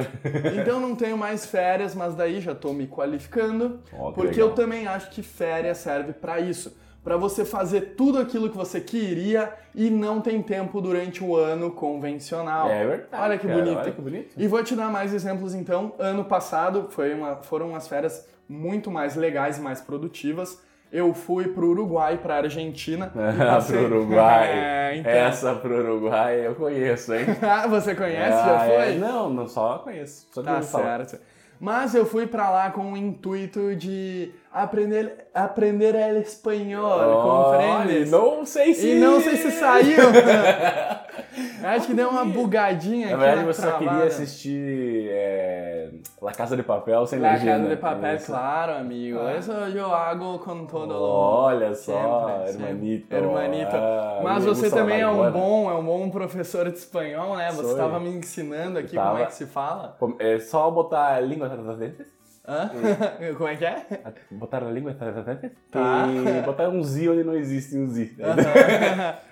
Então 0.61 0.79
não 0.79 0.95
tenho 0.95 1.19
mais 1.19 1.45
férias, 1.45 1.93
mas 1.95 2.15
daí 2.15 2.41
já 2.41 2.55
tô 2.55 2.73
me 2.73 2.87
qualificando, 2.87 3.81
porque 4.15 4.35
legal. 4.35 4.49
eu 4.51 4.55
também 4.55 4.87
acho 4.87 5.11
que 5.11 5.23
férias 5.25 5.79
serve 5.79 6.13
para 6.13 6.39
isso, 6.39 6.73
para 7.03 7.17
você 7.17 7.45
fazer 7.45 7.95
tudo 7.97 8.19
aquilo 8.19 8.51
que 8.51 8.57
você 8.57 8.81
queria 8.81 9.53
e 9.75 9.89
não 9.89 10.21
tem 10.21 10.43
tempo 10.43 10.81
durante 10.81 11.25
o 11.25 11.35
ano 11.37 11.71
convencional. 11.71 12.69
É 12.69 12.87
verdade. 12.87 13.23
Olha 13.25 13.39
que 13.39 13.47
cara, 13.47 13.59
bonito. 13.59 13.79
Olha 13.79 13.93
que 13.93 14.01
bonito. 14.03 14.35
E 14.37 14.47
vou 14.47 14.63
te 14.63 14.75
dar 14.77 14.91
mais 14.91 15.15
exemplos 15.15 15.55
então. 15.55 15.95
Ano 15.99 16.25
passado 16.25 16.89
uma, 17.15 17.37
foram 17.37 17.71
umas 17.71 17.89
férias 17.89 18.29
muito 18.49 18.91
mais 18.91 19.17
legais 19.17 19.59
e 19.59 19.61
mais 19.61 19.81
produtivas. 19.81 20.61
Eu 20.93 21.15
fui 21.15 21.47
pro 21.49 21.69
Uruguai, 21.69 22.19
pra 22.19 22.37
Argentina. 22.39 23.13
passei- 23.39 23.77
pro 23.79 23.87
Uruguai. 23.87 24.49
É, 24.91 24.97
então. 24.97 25.13
Essa 25.13 25.55
pro 25.55 25.73
Uruguai 25.79 26.45
eu 26.45 26.57
conheço, 26.57 27.15
hein? 27.15 27.25
Ah, 27.41 27.65
você 27.71 27.95
conhece? 27.95 28.37
Ah, 28.37 28.45
Já 28.59 28.65
é. 28.67 28.85
foi? 28.87 28.99
Não, 28.99 29.31
não 29.31 29.47
só 29.47 29.79
conheço. 29.79 30.27
Só 30.33 30.43
Tá 30.43 30.57
ouvir 30.57 30.67
falar. 30.67 31.07
Mas 31.61 31.95
eu 31.95 32.07
fui 32.07 32.27
pra 32.27 32.49
lá 32.49 32.71
com 32.71 32.93
o 32.93 32.97
intuito 32.97 33.77
de 33.77 34.33
aprender, 34.51 35.27
aprender 35.35 35.95
el 35.95 36.23
espanhol, 36.23 36.99
Olha, 36.99 37.77
compreendes? 37.77 38.11
Não 38.11 38.47
sei 38.47 38.73
se. 38.73 38.89
E 38.89 38.95
não 38.99 39.21
sei 39.21 39.37
se 39.37 39.51
saiu. 39.51 39.99
Acho 41.63 41.87
que 41.87 41.95
deu 41.95 42.09
uma 42.09 42.25
bugadinha 42.25 43.09
Na 43.09 43.13
aqui 43.15 43.21
verdade, 43.25 43.47
na 43.47 43.53
você 43.53 43.63
só 43.63 43.79
queria 43.79 44.05
assistir 44.05 45.09
é, 45.11 45.91
La 46.21 46.33
Casa 46.33 46.57
de 46.57 46.63
Papel 46.63 47.07
sem 47.07 47.19
La 47.21 47.33
legenda. 47.33 47.53
Casa 47.59 47.69
de 47.69 47.77
Papel, 47.77 48.17
Isso. 48.17 48.27
claro, 48.27 48.73
amigo. 48.73 49.19
Ah. 49.21 49.37
Isso 49.37 49.53
eu 49.53 49.95
hago 49.95 50.39
com 50.41 50.67
todo 50.67 50.93
o... 50.93 51.03
Olha 51.03 51.75
só, 51.75 51.93
Sempre, 51.93 52.53
sempre. 52.53 52.65
hermanito. 52.71 53.15
Hermanito. 53.15 53.77
Ah, 53.77 54.21
Mas 54.23 54.45
você 54.45 54.71
também 54.71 55.01
é 55.01 55.07
la 55.07 55.13
um 55.13 55.21
Maigona. 55.23 55.31
bom, 55.45 55.71
é 55.71 55.75
um 55.75 55.85
bom 55.85 56.11
professor 56.11 56.71
de 56.71 56.79
espanhol, 56.79 57.37
né? 57.37 57.51
Você 57.53 57.71
estava 57.71 58.01
me 58.01 58.11
ensinando 58.11 58.79
aqui 58.79 58.97
Tava. 58.97 59.11
como 59.11 59.23
é 59.23 59.27
que 59.27 59.35
se 59.35 59.47
fala. 59.47 59.97
É 60.19 60.39
só 60.39 60.71
botar 60.71 61.15
a 61.15 61.21
língua 61.21 61.47
atrás 61.47 61.65
das 61.67 61.79
dentes. 61.79 62.20
Hã? 62.51 62.69
como 63.39 63.49
é 63.49 63.55
que 63.55 63.65
é? 63.65 63.87
Botar 64.33 64.65
a 64.65 64.71
língua 64.71 64.91
atrás 64.91 65.15
das 65.15 65.25
dentes. 65.25 65.53
Tá. 65.71 66.09
E 66.09 66.43
botar 66.43 66.69
um 66.69 66.83
Z 66.83 67.09
onde 67.09 67.23
não 67.23 67.37
existe 67.37 67.77
um 67.77 67.87
Z. 67.87 68.17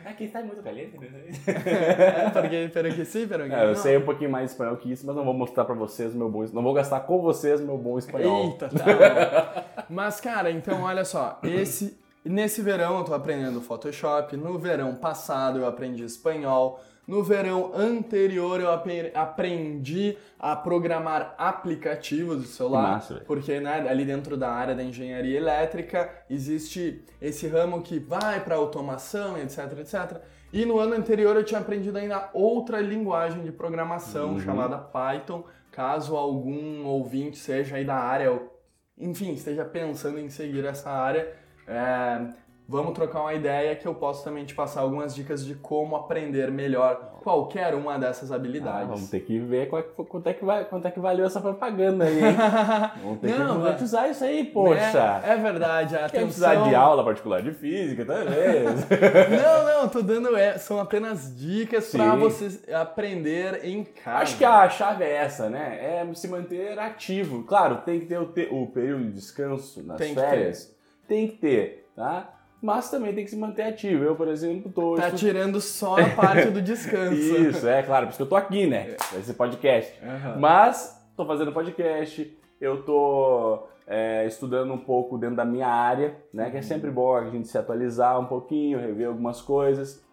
Aqui 0.04 0.25
está 0.25 0.40
muito 0.40 0.62
caliente. 0.62 0.96
né? 0.98 1.08
É, 1.46 2.30
porque, 2.30 2.70
pero 2.72 2.94
que 2.94 3.04
sim, 3.04 3.26
pero 3.26 3.44
que 3.48 3.52
É, 3.52 3.64
eu 3.64 3.75
sei 3.75 3.96
um 3.96 4.02
pouquinho 4.04 4.30
mais 4.30 4.46
de 4.46 4.50
espanhol 4.52 4.76
que 4.76 4.92
isso, 4.92 5.04
mas 5.04 5.16
não 5.16 5.25
vou 5.25 5.34
mostrar 5.34 5.64
pra 5.64 5.75
vocês 5.75 6.14
o 6.14 6.16
meu 6.16 6.30
bom. 6.30 6.44
Não 6.52 6.62
vou 6.62 6.72
gastar 6.72 7.00
com 7.00 7.20
vocês 7.20 7.60
o 7.60 7.64
meu 7.64 7.76
bom 7.76 7.98
espanhol. 7.98 8.44
Eita, 8.44 8.68
tá 8.68 8.84
bom. 8.84 9.68
Mas, 9.90 10.20
cara, 10.20 10.50
então 10.50 10.82
olha 10.82 11.02
só, 11.02 11.40
esse, 11.42 11.98
nesse 12.22 12.60
verão 12.60 12.98
eu 12.98 13.04
tô 13.04 13.14
aprendendo 13.14 13.58
Photoshop, 13.60 14.37
no 14.37 14.58
verão 14.58 14.94
passado 14.94 15.58
eu 15.60 15.66
aprendi 15.66 16.04
espanhol, 16.04 16.80
no 17.08 17.22
verão 17.24 17.72
anterior 17.74 18.60
eu 18.60 18.70
aprendi 19.14 20.16
a 20.38 20.54
programar 20.54 21.34
aplicativos 21.38 22.36
do 22.42 22.44
celular, 22.46 22.92
massa, 22.92 23.22
porque 23.26 23.58
né, 23.58 23.88
ali 23.88 24.04
dentro 24.04 24.36
da 24.36 24.50
área 24.50 24.74
da 24.74 24.82
engenharia 24.84 25.38
elétrica 25.38 26.10
existe 26.28 27.02
esse 27.20 27.48
ramo 27.48 27.82
que 27.82 27.98
vai 27.98 28.44
para 28.44 28.54
automação, 28.56 29.36
etc, 29.38 29.58
etc. 29.80 30.20
E 30.52 30.64
no 30.64 30.78
ano 30.78 30.94
anterior 30.94 31.34
eu 31.34 31.44
tinha 31.44 31.60
aprendido 31.60 31.96
ainda 31.98 32.30
outra 32.32 32.80
linguagem 32.80 33.42
de 33.42 33.52
programação 33.52 34.32
Uhum. 34.32 34.40
chamada 34.40 34.78
Python. 34.78 35.44
Caso 35.72 36.16
algum 36.16 36.84
ouvinte 36.86 37.38
seja 37.38 37.76
aí 37.76 37.84
da 37.84 37.94
área, 37.96 38.32
ou, 38.32 38.60
enfim, 38.98 39.32
esteja 39.32 39.64
pensando 39.64 40.18
em 40.18 40.28
seguir 40.28 40.64
essa 40.64 40.90
área, 40.90 41.32
é, 41.66 42.26
Vamos 42.70 42.92
trocar 42.92 43.22
uma 43.22 43.32
ideia 43.32 43.75
que 43.76 43.88
eu 43.88 43.94
posso 43.94 44.22
também 44.22 44.44
te 44.44 44.54
passar 44.54 44.82
algumas 44.82 45.14
dicas 45.14 45.42
de 45.42 45.54
como 45.54 45.96
aprender 45.96 46.50
melhor 46.50 47.18
qualquer 47.22 47.75
uma 47.75 47.98
dessas 47.98 48.30
habilidades. 48.30 48.82
Ah, 48.82 48.92
vamos 48.94 49.08
ter 49.08 49.20
que 49.20 49.38
ver 49.38 49.70
qual, 49.70 49.82
quanto, 49.82 50.26
é 50.28 50.34
que 50.34 50.44
vai, 50.44 50.66
quanto 50.66 50.87
é 50.87 50.90
que 50.90 51.00
valeu 51.00 51.25
essa 51.25 51.40
propaganda 51.40 52.04
aí, 52.04 52.18
hein? 52.22 52.37
vamos 53.02 53.20
ter 53.20 53.38
Não, 53.38 53.54
que 53.56 53.62
monetizar 53.62 54.10
isso 54.10 54.22
aí, 54.22 54.44
poxa. 54.44 55.22
É, 55.25 55.30
é 55.32 55.37
verdade, 55.37 55.94
Quer 55.94 56.04
atenção. 56.04 56.25
precisar 56.26 56.54
de 56.68 56.75
aula 56.75 57.02
particular 57.02 57.40
de 57.40 57.52
física, 57.52 58.04
talvez. 58.04 58.68
Não, 59.42 59.82
não, 59.82 59.88
tô 59.88 60.02
dando. 60.02 60.37
é, 60.37 60.58
são 60.58 60.78
apenas 60.78 61.34
dicas 61.34 61.90
pra 61.90 62.12
Sim. 62.12 62.18
você 62.18 62.72
aprender 62.75 63.64
em 63.64 63.82
casa. 63.82 64.18
Acho 64.18 64.37
que 64.37 64.44
a 64.44 64.68
chave 64.68 65.04
é 65.04 65.14
essa, 65.16 65.48
né? 65.48 65.78
É 65.80 66.14
se 66.14 66.28
manter 66.28 66.78
ativo. 66.78 67.44
Claro, 67.44 67.78
tem 67.78 68.00
que 68.00 68.04
ter 68.06 68.18
o, 68.18 68.26
te- 68.26 68.48
o 68.50 68.66
período 68.66 69.04
de 69.06 69.12
descanso 69.12 69.82
nas 69.87 69.96
Tem 69.96 70.14
que 70.14 70.20
férias. 70.20 70.76
Tem 71.06 71.28
que 71.28 71.37
ter, 71.38 71.88
tá? 71.96 72.34
Mas 72.60 72.90
também 72.90 73.14
tem 73.14 73.24
que 73.24 73.30
se 73.30 73.36
manter 73.36 73.62
ativo. 73.62 74.02
Eu, 74.02 74.16
por 74.16 74.26
exemplo, 74.28 74.70
tô 74.72 74.94
Tá 74.96 75.06
estu- 75.08 75.18
tirando 75.18 75.60
só 75.60 75.96
a 75.98 76.08
parte 76.10 76.50
do 76.50 76.60
descanso. 76.60 77.14
Isso, 77.38 77.68
é 77.68 77.82
claro, 77.82 78.06
por 78.06 78.10
isso 78.10 78.16
que 78.18 78.22
eu 78.22 78.28
tô 78.28 78.36
aqui, 78.36 78.66
né? 78.66 78.96
Esse 79.18 79.32
podcast. 79.34 79.94
Aham. 80.02 80.36
Mas 80.40 81.00
tô 81.16 81.24
fazendo 81.24 81.52
podcast, 81.52 82.36
eu 82.60 82.82
tô 82.82 83.66
é, 83.86 84.26
estudando 84.26 84.72
um 84.72 84.78
pouco 84.78 85.16
dentro 85.16 85.36
da 85.36 85.44
minha 85.44 85.68
área, 85.68 86.16
né? 86.34 86.50
Que 86.50 86.56
é 86.56 86.62
sempre 86.62 86.90
bom 86.90 87.14
a 87.16 87.30
gente 87.30 87.46
se 87.46 87.56
atualizar 87.56 88.18
um 88.20 88.26
pouquinho, 88.26 88.78
rever 88.80 89.06
algumas 89.08 89.40
coisas. 89.40 90.04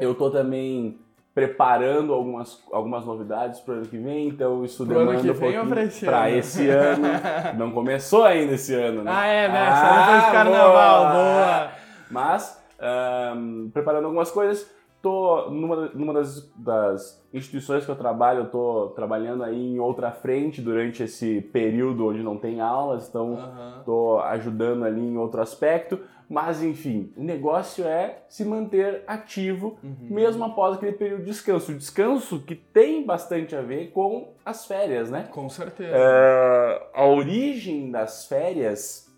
Eu 0.00 0.14
tô 0.14 0.30
também 0.30 0.98
preparando 1.38 2.12
algumas, 2.12 2.60
algumas 2.72 3.04
novidades 3.06 3.60
para 3.60 3.74
o 3.74 3.76
ano 3.76 3.86
que 3.86 3.96
vem, 3.96 4.26
então 4.26 4.64
isso 4.64 4.84
Pro 4.84 4.98
ano 4.98 5.06
demanda 5.12 5.22
que 5.22 5.30
um 5.30 5.34
vem 5.34 5.52
pouquinho 5.52 5.68
pra 5.72 5.82
esse 5.84 6.04
pra 6.04 6.24
ano? 6.24 6.36
esse 6.36 6.68
ano. 6.68 7.06
Não 7.56 7.70
começou 7.70 8.24
ainda 8.24 8.54
esse 8.54 8.74
ano, 8.74 9.04
né? 9.04 9.12
Ah, 9.14 9.26
é, 9.26 9.48
né? 9.48 9.66
Só 9.70 9.86
Ah, 9.86 10.00
depois 10.06 10.24
do 10.26 10.32
carnaval, 10.32 11.00
boa! 11.04 11.12
boa. 11.12 11.68
Mas, 12.10 12.60
ahn, 12.80 13.70
preparando 13.72 14.06
algumas 14.06 14.32
coisas, 14.32 14.68
tô 15.02 15.50
numa, 15.50 15.88
numa 15.90 16.12
das, 16.12 16.50
das 16.56 17.24
instituições 17.32 17.84
que 17.84 17.90
eu 17.90 17.96
trabalho, 17.96 18.40
eu 18.40 18.50
tô 18.50 18.88
trabalhando 18.94 19.44
aí 19.44 19.56
em 19.74 19.78
outra 19.78 20.10
frente 20.10 20.60
durante 20.60 21.02
esse 21.02 21.40
período 21.40 22.06
onde 22.06 22.22
não 22.22 22.36
tem 22.36 22.60
aulas, 22.60 23.08
então 23.08 23.34
Aham. 23.34 23.82
tô 23.84 24.18
ajudando 24.20 24.84
ali 24.84 25.00
em 25.00 25.16
outro 25.16 25.40
aspecto. 25.40 26.00
Mas, 26.30 26.62
enfim, 26.62 27.10
o 27.16 27.22
negócio 27.22 27.86
é 27.86 28.22
se 28.28 28.44
manter 28.44 29.02
ativo 29.06 29.78
Uhum. 29.82 29.96
mesmo 30.10 30.44
após 30.44 30.76
aquele 30.76 30.92
período 30.92 31.20
de 31.20 31.30
descanso. 31.30 31.72
O 31.72 31.74
descanso 31.74 32.40
que 32.42 32.54
tem 32.54 33.06
bastante 33.06 33.56
a 33.56 33.62
ver 33.62 33.92
com 33.92 34.34
as 34.44 34.66
férias, 34.66 35.10
né? 35.10 35.28
Com 35.30 35.48
certeza. 35.48 35.96
É, 35.96 36.88
a 36.92 37.06
origem 37.06 37.90
das 37.90 38.26
férias 38.26 39.10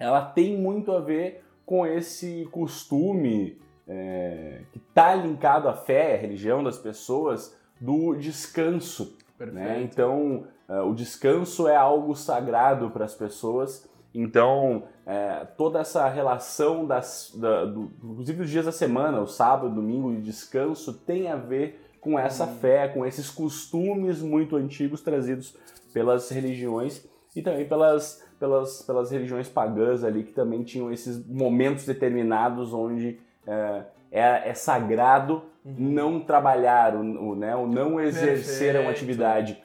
ela 0.00 0.20
tem 0.20 0.56
muito 0.56 0.90
a 0.90 0.98
ver 0.98 1.44
com 1.64 1.86
esse 1.86 2.48
costume 2.50 3.56
é, 3.88 4.62
que 4.72 4.78
está 4.78 5.14
linkado 5.14 5.68
à 5.68 5.74
fé, 5.74 6.14
à 6.14 6.18
religião 6.18 6.62
das 6.62 6.78
pessoas, 6.78 7.56
do 7.80 8.14
descanso. 8.14 9.16
Né? 9.38 9.82
Então, 9.82 10.44
é, 10.68 10.80
o 10.80 10.92
descanso 10.92 11.66
é 11.66 11.76
algo 11.76 12.14
sagrado 12.14 12.90
para 12.90 13.04
as 13.04 13.14
pessoas. 13.14 13.88
Então, 14.12 14.84
é, 15.06 15.46
toda 15.56 15.78
essa 15.78 16.08
relação 16.08 16.84
das, 16.84 17.32
da, 17.34 17.64
do, 17.64 17.90
inclusive 18.02 18.42
os 18.42 18.50
dias 18.50 18.66
da 18.66 18.72
semana, 18.72 19.20
o 19.20 19.26
sábado, 19.26 19.74
domingo 19.74 20.12
de 20.12 20.22
descanso, 20.22 20.92
tem 20.92 21.28
a 21.28 21.36
ver 21.36 21.80
com 22.00 22.18
essa 22.18 22.44
Hum. 22.44 22.56
fé, 22.60 22.88
com 22.88 23.06
esses 23.06 23.30
costumes 23.30 24.20
muito 24.20 24.56
antigos 24.56 25.00
trazidos 25.00 25.56
pelas 25.92 26.28
religiões 26.30 27.04
e 27.34 27.42
também 27.42 27.66
pelas, 27.66 28.24
pelas, 28.38 28.82
pelas 28.82 29.10
religiões 29.10 29.48
pagãs 29.48 30.04
ali, 30.04 30.24
que 30.24 30.32
também 30.32 30.62
tinham 30.62 30.92
esses 30.92 31.24
momentos 31.26 31.84
determinados 31.84 32.72
onde 32.72 33.20
é, 33.48 33.82
é, 34.12 34.48
é 34.50 34.54
sagrado 34.54 35.42
Uhum. 35.64 35.74
não 35.76 36.20
trabalhar, 36.20 36.94
o, 36.94 37.00
o, 37.00 37.34
né, 37.36 37.54
o 37.54 37.66
não 37.66 38.00
exercer 38.00 38.78
uma 38.80 38.90
atividade. 38.90 39.62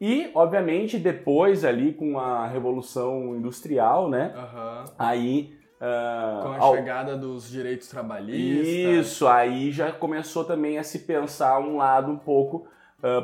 E, 0.00 0.30
obviamente, 0.34 0.98
depois 0.98 1.64
ali 1.64 1.92
com 1.92 2.18
a 2.18 2.46
Revolução 2.48 3.36
Industrial, 3.36 4.08
né, 4.08 4.32
Aham. 4.34 4.84
aí... 4.98 5.54
ah, 5.80 6.40
Com 6.42 6.48
a 6.52 6.58
ao- 6.58 6.74
chegada 6.74 7.16
dos 7.16 7.48
direitos 7.48 7.86
trabalhistas. 7.88 9.06
isso, 9.06 9.28
aí 9.28 9.70
já 9.70 9.92
começou 9.92 10.42
também 10.44 10.78
a 10.78 10.82
se 10.82 11.00
pensar 11.00 11.60
um 11.60 11.76
lado 11.76 12.10
um 12.10 12.18
pouco 12.18 12.66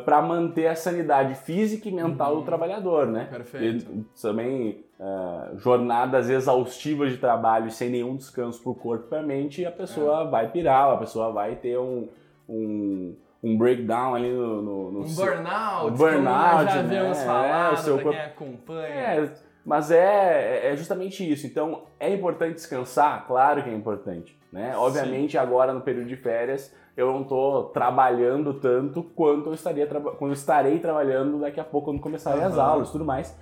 para 0.05 0.21
manter 0.23 0.67
a 0.67 0.75
sanidade 0.75 1.35
física 1.35 1.89
e 1.89 1.93
mental 1.93 2.35
Uhum. 2.35 2.41
do 2.41 2.45
trabalhador, 2.45 3.07
né? 3.07 3.27
Perfeito. 3.31 3.91
E 3.91 4.05
também 4.21 4.85
ah, 5.01 5.51
jornadas 5.57 6.29
exaustivas 6.31 7.11
de 7.11 7.17
trabalho 7.19 7.71
sem 7.71 7.89
nenhum 7.91 8.15
descanso 8.17 8.63
para 8.63 8.71
o 8.73 8.75
corpo 8.75 9.07
e 9.07 9.09
para 9.09 9.21
a 9.21 9.23
mente, 9.23 9.65
a 9.65 9.73
pessoa 9.73 10.25
vai 10.29 10.49
pirar, 10.51 10.93
a 10.93 10.97
pessoa 10.99 11.33
vai 11.33 11.57
ter 11.57 11.79
um, 11.79 12.07
um, 12.49 13.17
um 13.43 13.57
breakdown 13.59 14.15
ali 14.15 14.31
no, 14.31 14.63
no, 14.63 14.93
no 14.93 15.01
Um 15.01 15.07
seu- 15.09 15.25
burnout, 15.27 15.87
um 15.87 15.95
burnout, 15.97 16.65
já 16.65 16.75
né? 16.75 16.81
havíamos 16.81 17.19
É, 17.19 17.25
falado, 17.27 17.73
o 17.73 17.77
seu 17.79 17.95
pra 17.95 18.03
corpo- 18.05 18.19
quem 18.19 18.27
acompanha. 18.27 18.89
É, 18.95 19.33
mas 19.65 19.91
é, 19.91 20.73
é 20.73 20.77
justamente 20.77 21.31
isso. 21.31 21.47
Então, 21.47 21.83
é 22.01 22.13
importante 22.13 22.55
descansar? 22.55 23.27
Claro 23.27 23.63
que 23.63 23.71
é 23.71 23.75
importante. 23.75 24.37
Né? 24.53 24.75
Obviamente, 24.77 25.39
agora 25.39 25.73
no 25.73 25.81
período 25.81 26.09
de 26.09 26.17
férias, 26.17 26.75
eu 26.97 27.11
não 27.13 27.23
estou 27.23 27.65
trabalhando 27.71 28.55
tanto 28.55 29.03
quanto 29.03 29.49
eu, 29.49 29.55
estaria 29.55 29.87
quando 29.87 30.31
eu 30.31 30.33
estarei 30.33 30.79
trabalhando 30.79 31.41
daqui 31.41 31.59
a 31.59 31.65
pouco, 31.65 31.87
quando 31.91 32.01
começarem 32.01 32.43
as 32.43 32.59
Aham. 32.59 32.63
aulas 32.69 32.89
e 32.89 32.93
tudo 32.93 33.05
mais. 33.05 33.35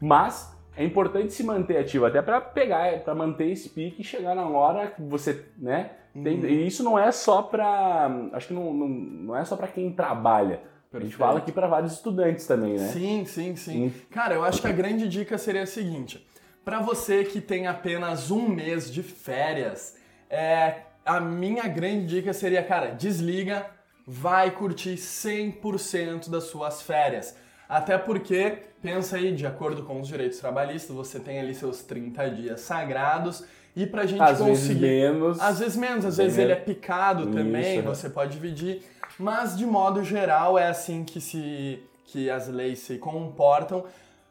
Mas 0.00 0.54
é 0.76 0.84
importante 0.84 1.32
se 1.32 1.42
manter 1.42 1.78
ativo, 1.78 2.06
até 2.06 2.22
para 2.22 2.40
pegar, 2.40 3.00
para 3.00 3.14
manter 3.14 3.50
esse 3.50 3.68
pique 3.70 4.00
e 4.00 4.04
chegar 4.04 4.34
na 4.34 4.46
hora 4.48 4.86
que 4.88 5.02
você, 5.02 5.44
né? 5.58 5.90
tem- 6.22 6.38
Uhum. 6.40 6.46
E 6.46 6.66
isso 6.66 6.82
não 6.82 6.98
é 6.98 7.10
só 7.12 7.42
para, 7.42 8.10
acho 8.32 8.48
que 8.48 8.54
não, 8.54 8.72
não, 8.72 8.88
não 8.88 9.36
é 9.36 9.44
só 9.44 9.56
para 9.56 9.68
quem 9.68 9.92
trabalha. 9.92 10.60
A 10.98 11.00
gente 11.00 11.10
Perfeito. 11.10 11.18
fala 11.18 11.38
aqui 11.38 11.52
para 11.52 11.66
vários 11.66 11.92
estudantes 11.92 12.46
também, 12.46 12.74
né? 12.78 12.88
Sim, 12.88 13.24
sim, 13.24 13.56
sim. 13.56 13.92
Cara, 14.10 14.34
eu 14.34 14.44
acho 14.44 14.60
que 14.60 14.66
a 14.66 14.72
grande 14.72 15.08
dica 15.08 15.36
seria 15.38 15.62
a 15.62 15.66
seguinte: 15.66 16.26
Pra 16.64 16.80
você 16.80 17.24
que 17.24 17.40
tem 17.40 17.66
apenas 17.66 18.30
um 18.30 18.48
mês 18.48 18.90
de 18.92 19.02
férias, 19.02 19.96
é, 20.28 20.76
a 21.04 21.20
minha 21.20 21.66
grande 21.68 22.06
dica 22.06 22.32
seria, 22.32 22.62
cara, 22.62 22.88
desliga, 22.90 23.66
vai 24.06 24.50
curtir 24.50 24.96
100% 24.96 26.28
das 26.28 26.44
suas 26.44 26.82
férias. 26.82 27.36
Até 27.68 27.98
porque, 27.98 28.58
pensa 28.80 29.16
aí, 29.16 29.32
de 29.32 29.46
acordo 29.46 29.82
com 29.82 30.00
os 30.00 30.06
direitos 30.08 30.38
trabalhistas, 30.38 30.94
você 30.94 31.18
tem 31.18 31.38
ali 31.40 31.54
seus 31.54 31.82
30 31.82 32.30
dias 32.30 32.60
sagrados 32.60 33.44
e 33.74 33.86
pra 33.86 34.06
gente 34.06 34.22
Às 34.22 34.38
vezes 34.40 34.62
conseguir. 34.62 34.80
menos. 34.80 35.40
Às 35.40 35.58
vezes 35.58 35.76
menos, 35.76 36.04
às 36.04 36.16
vezes 36.16 36.38
ele 36.38 36.52
é 36.52 36.56
picado 36.56 37.24
Isso, 37.24 37.32
também, 37.32 37.78
é. 37.78 37.82
você 37.82 38.08
pode 38.08 38.32
dividir. 38.32 38.82
Mas 39.18 39.56
de 39.56 39.64
modo 39.64 40.04
geral 40.04 40.58
é 40.58 40.68
assim 40.68 41.04
que 41.04 41.20
se 41.20 41.82
que 42.06 42.30
as 42.30 42.48
leis 42.48 42.80
se 42.80 42.98
comportam. 42.98 43.84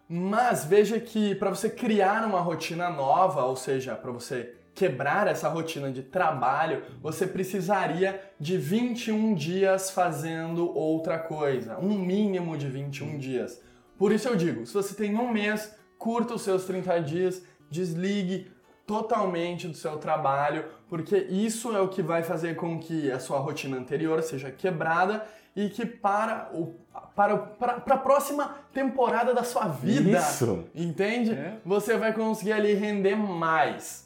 Mas 0.08 0.64
veja 0.66 1.00
que 1.00 1.36
para 1.36 1.50
você 1.50 1.70
criar 1.70 2.26
uma 2.26 2.40
rotina 2.40 2.90
nova, 2.90 3.44
ou 3.46 3.56
seja, 3.56 3.96
para 3.96 4.12
você 4.12 4.54
quebrar 4.76 5.28
essa 5.28 5.48
rotina 5.48 5.92
de 5.92 6.04
trabalho, 6.04 6.84
você 7.02 7.26
precisaria 7.26 8.22
de 8.40 8.58
21 8.58 9.34
dias 9.34 9.90
fazendo 9.90 10.70
outra 10.78 11.18
coisa, 11.18 11.78
um 11.80 11.98
mínimo 11.98 12.58
de 12.58 12.68
21 12.68 13.18
dias. 13.18 13.62
Por 13.98 14.12
isso 14.12 14.28
eu 14.28 14.36
digo, 14.36 14.66
se 14.66 14.74
você 14.74 14.94
tem 14.94 15.16
um 15.16 15.32
mês, 15.32 15.74
curta 15.98 16.34
os 16.34 16.42
seus 16.42 16.66
30 16.66 17.00
dias, 17.02 17.42
desligue 17.72 18.52
totalmente 18.86 19.68
do 19.68 19.76
seu 19.76 19.98
trabalho, 19.98 20.66
porque 20.88 21.18
isso 21.18 21.76
é 21.76 21.82
o 21.82 21.88
que 21.88 22.02
vai 22.02 22.24
fazer 22.24 22.56
com 22.56 22.80
que 22.80 23.12
a 23.12 23.20
sua 23.20 23.40
rotina 23.40 23.78
anterior 23.78 24.22
seja 24.22 24.52
quebrada 24.52 25.26
e 25.56 25.70
que 25.70 25.86
para 25.86 26.50
o 26.54 26.76
para, 27.16 27.38
para, 27.38 27.74
para 27.80 27.96
a 27.96 27.98
próxima 27.98 28.58
temporada 28.74 29.34
da 29.34 29.44
sua 29.44 29.68
vida, 29.68 30.18
Isso. 30.18 30.66
entende? 30.76 31.32
É. 31.32 31.58
Você 31.66 31.96
vai 31.98 32.14
conseguir 32.14 32.52
ali 32.52 32.74
render 32.74 33.16
mais. 33.16 34.06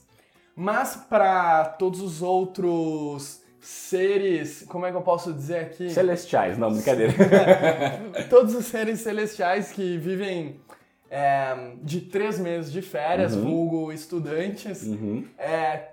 Mas 0.55 0.95
para 0.95 1.65
todos 1.65 2.01
os 2.01 2.21
outros 2.21 3.41
seres, 3.59 4.63
como 4.67 4.85
é 4.85 4.91
que 4.91 4.97
eu 4.97 5.01
posso 5.01 5.33
dizer 5.33 5.59
aqui? 5.59 5.89
Celestiais, 5.89 6.57
não, 6.57 6.71
brincadeira. 6.71 7.13
todos 8.29 8.53
os 8.53 8.65
seres 8.65 8.99
celestiais 8.99 9.71
que 9.71 9.97
vivem 9.97 10.59
é, 11.09 11.73
de 11.81 12.01
três 12.01 12.39
meses 12.39 12.71
de 12.71 12.81
férias, 12.81 13.35
Uhum. 13.35 13.41
vulgo 13.41 13.91
estudantes, 13.91 14.83
Uhum. 14.83 15.25
é, 15.37 15.89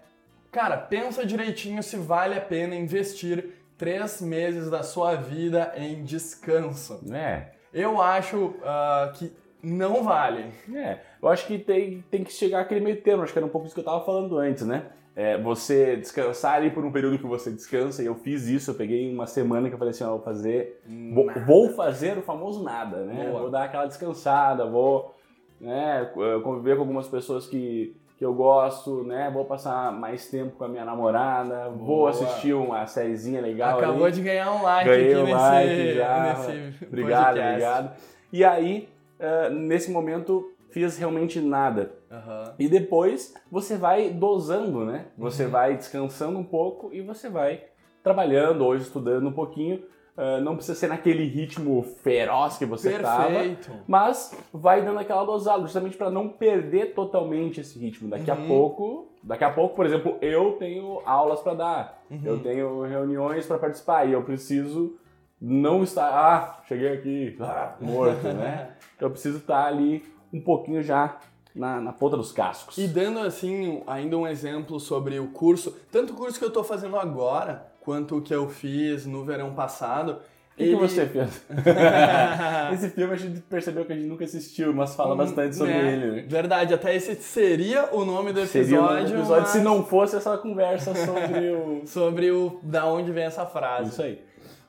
cara, 0.52 0.76
pensa 0.76 1.25
direitinho 1.25 1.82
se 1.82 1.96
vale 1.96 2.35
a 2.35 2.40
pena 2.40 2.75
investir 2.75 3.50
três 3.78 4.20
meses 4.20 4.70
da 4.70 4.82
sua 4.82 5.14
vida 5.14 5.73
em 5.76 6.02
descanso. 6.02 7.00
É. 7.12 7.49
Eu 7.73 8.00
acho 8.00 8.54
ah, 8.64 9.12
que 9.14 9.32
não 9.62 10.02
vale. 10.02 10.46
É, 10.75 10.99
eu 11.20 11.28
acho 11.28 11.46
que 11.46 11.58
tem, 11.58 12.02
tem 12.11 12.23
que 12.25 12.32
chegar 12.32 12.61
aquele 12.61 12.80
meio 12.80 13.00
termo, 13.02 13.23
acho 13.23 13.32
que 13.32 13.38
era 13.38 13.46
um 13.46 13.50
pouco 13.50 13.66
isso 13.66 13.75
que 13.75 13.80
eu 13.80 13.85
tava 13.85 14.04
falando 14.04 14.38
antes, 14.38 14.64
né? 14.66 14.85
É, 15.16 15.40
você 15.40 15.96
descansar 15.96 16.56
ali 16.56 16.70
por 16.70 16.85
um 16.85 16.92
período 16.92 17.18
que 17.18 17.25
você 17.25 17.50
descansa, 17.50 18.02
e 18.02 18.06
eu 18.06 18.14
fiz 18.14 18.46
isso, 18.49 18.70
eu 18.70 18.75
peguei 18.75 19.11
uma 19.11 19.26
semana 19.26 19.66
que 19.66 19.75
eu 19.75 19.78
falei 19.78 19.92
assim, 19.92 20.04
ó, 20.04 20.11
vou 20.11 20.20
fazer, 20.20 20.82
vou, 21.14 21.26
vou 21.46 21.70
fazer 21.70 22.18
o 22.18 22.23
famoso 22.23 22.62
nada, 22.62 22.99
né? 22.99 23.28
Boa. 23.30 23.40
Vou 23.40 23.50
dar 23.50 23.64
aquela 23.64 23.87
descansada, 23.87 24.66
vou 24.66 25.14
né, 25.58 26.11
conviver 26.44 26.75
com 26.75 26.82
algumas 26.82 27.08
pessoas 27.08 27.46
que, 27.46 27.96
que 28.18 28.25
eu 28.26 28.35
gosto, 28.35 29.04
né? 29.04 29.30
Vou 29.32 29.46
passar 29.46 29.90
mais 29.90 30.28
tempo 30.28 30.54
com 30.56 30.64
a 30.64 30.68
minha 30.68 30.85
namorada, 30.85 31.70
vou 31.70 31.87
Boa. 32.00 32.11
assistir 32.11 32.52
uma 32.52 32.87
sériezinha 32.87 33.40
legal 33.40 33.78
Acabou 33.78 34.04
ali. 34.04 34.16
de 34.16 34.20
ganhar 34.20 34.52
um 34.52 34.62
like 34.62 34.90
Ganhei 34.90 35.12
aqui 35.12 35.20
um 35.23 35.25
nesse, 35.25 35.38
like 35.38 35.94
já. 35.94 36.35
nesse 36.35 36.85
Obrigado, 36.85 37.25
podcast. 37.25 37.52
obrigado. 37.52 37.96
E 38.30 38.44
aí, 38.44 38.88
ah, 39.18 39.49
nesse 39.49 39.90
momento, 39.90 40.52
fiz 40.76 40.99
realmente 40.99 41.40
nada. 41.40 41.95
Aham. 42.11 42.54
E 42.59 42.68
depois 42.68 43.33
você 43.50 43.78
vai 43.78 44.11
dosando, 44.11 44.85
né? 44.85 45.06
Você 45.16 45.45
Uhum. 45.45 45.50
vai 45.50 45.75
descansando 45.75 46.38
um 46.38 46.45
pouco 46.45 46.92
e 46.92 47.00
você 47.00 47.30
vai 47.30 47.62
trabalhando 48.02 48.61
ou 48.62 48.76
estudando 48.76 49.26
um 49.26 49.33
pouquinho. 49.33 49.83
Ah, 50.14 50.38
não 50.38 50.54
precisa 50.54 50.78
ser 50.78 50.88
naquele 50.88 51.25
ritmo 51.25 51.83
feroz 52.02 52.59
que 52.59 52.66
você 52.66 52.90
estava, 52.97 53.40
mas 53.88 54.37
vai 54.52 54.83
dando 54.85 54.99
aquela 54.99 55.25
dosada, 55.25 55.62
justamente 55.62 55.97
para 55.97 56.11
não 56.11 56.28
perder 56.28 56.92
totalmente 56.92 57.59
esse 57.61 57.78
ritmo. 57.78 58.11
Daqui 58.11 58.30
a 58.30 58.35
Uhum. 58.35 58.47
pouco, 58.47 59.12
daqui 59.23 59.45
a 59.45 59.50
pouco, 59.50 59.75
por 59.76 59.87
exemplo, 59.87 60.18
eu 60.21 60.52
tenho 60.59 61.00
aulas 61.06 61.40
para 61.40 61.54
dar, 61.54 62.02
Uhum. 62.11 62.21
eu 62.23 62.38
tenho 62.40 62.83
reuniões 62.83 63.47
para 63.47 63.59
participar 63.59 64.06
e 64.06 64.12
eu 64.12 64.23
preciso 64.23 64.99
não 65.40 65.83
estar, 65.83 66.09
ah, 66.11 66.62
cheguei 66.68 66.92
aqui, 66.92 67.37
ah, 67.40 67.76
morto, 67.80 68.26
né? 68.28 68.73
Eu 68.99 69.11
preciso 69.11 69.37
estar 69.37 69.66
ali 69.66 70.02
um 70.36 70.40
pouquinho 70.40 70.82
já 70.82 71.16
na, 71.54 71.80
na 71.80 71.92
ponta 71.92 72.16
dos 72.16 72.32
cascos. 72.32 72.76
E 72.78 72.86
dando 72.86 73.18
assim 73.20 73.82
ainda 73.86 74.16
um 74.16 74.26
exemplo 74.26 74.78
sobre 74.78 75.18
o 75.18 75.28
curso, 75.28 75.76
tanto 75.90 76.12
o 76.12 76.16
curso 76.16 76.38
que 76.38 76.44
eu 76.44 76.50
tô 76.50 76.62
fazendo 76.62 76.96
agora, 76.96 77.66
quanto 77.80 78.18
o 78.18 78.22
que 78.22 78.34
eu 78.34 78.48
fiz 78.48 79.06
no 79.06 79.24
verão 79.24 79.54
passado. 79.54 80.18
O 80.54 80.58
que, 80.58 80.64
que 80.64 80.70
ele- 80.70 80.76
você 80.76 81.06
fez? 81.06 81.44
Esse 82.72 82.88
filme 82.90 83.12
a 83.12 83.16
gente 83.16 83.40
percebeu 83.42 83.84
que 83.84 83.92
a 83.92 83.96
gente 83.96 84.08
nunca 84.08 84.24
assistiu, 84.24 84.72
mas 84.72 84.94
fala 84.94 85.14
bastante 85.14 85.54
sobre 85.54 85.72
Né? 85.74 85.92
ele? 85.92 86.22
Verdade, 86.22 86.72
até 86.72 86.94
esse 86.96 87.14
seria 87.16 87.90
o 87.94 88.04
nome 88.04 88.32
do 88.32 88.40
episódio. 88.40 88.64
Seria 88.64 88.80
o 88.80 88.86
nome 88.86 89.04
do 89.04 89.14
episódio 89.14 89.42
mas- 89.42 89.50
se 89.50 89.58
não 89.60 89.84
fosse 89.84 90.16
essa 90.16 90.36
conversa 90.38 90.94
sobre 90.94 91.50
o. 91.52 91.82
Sobre 91.86 92.30
o 92.30 92.58
da 92.62 92.86
onde 92.86 93.12
vem 93.12 93.24
essa 93.24 93.44
frase. 93.44 93.90
Isso 93.90 94.02
aí. 94.02 94.18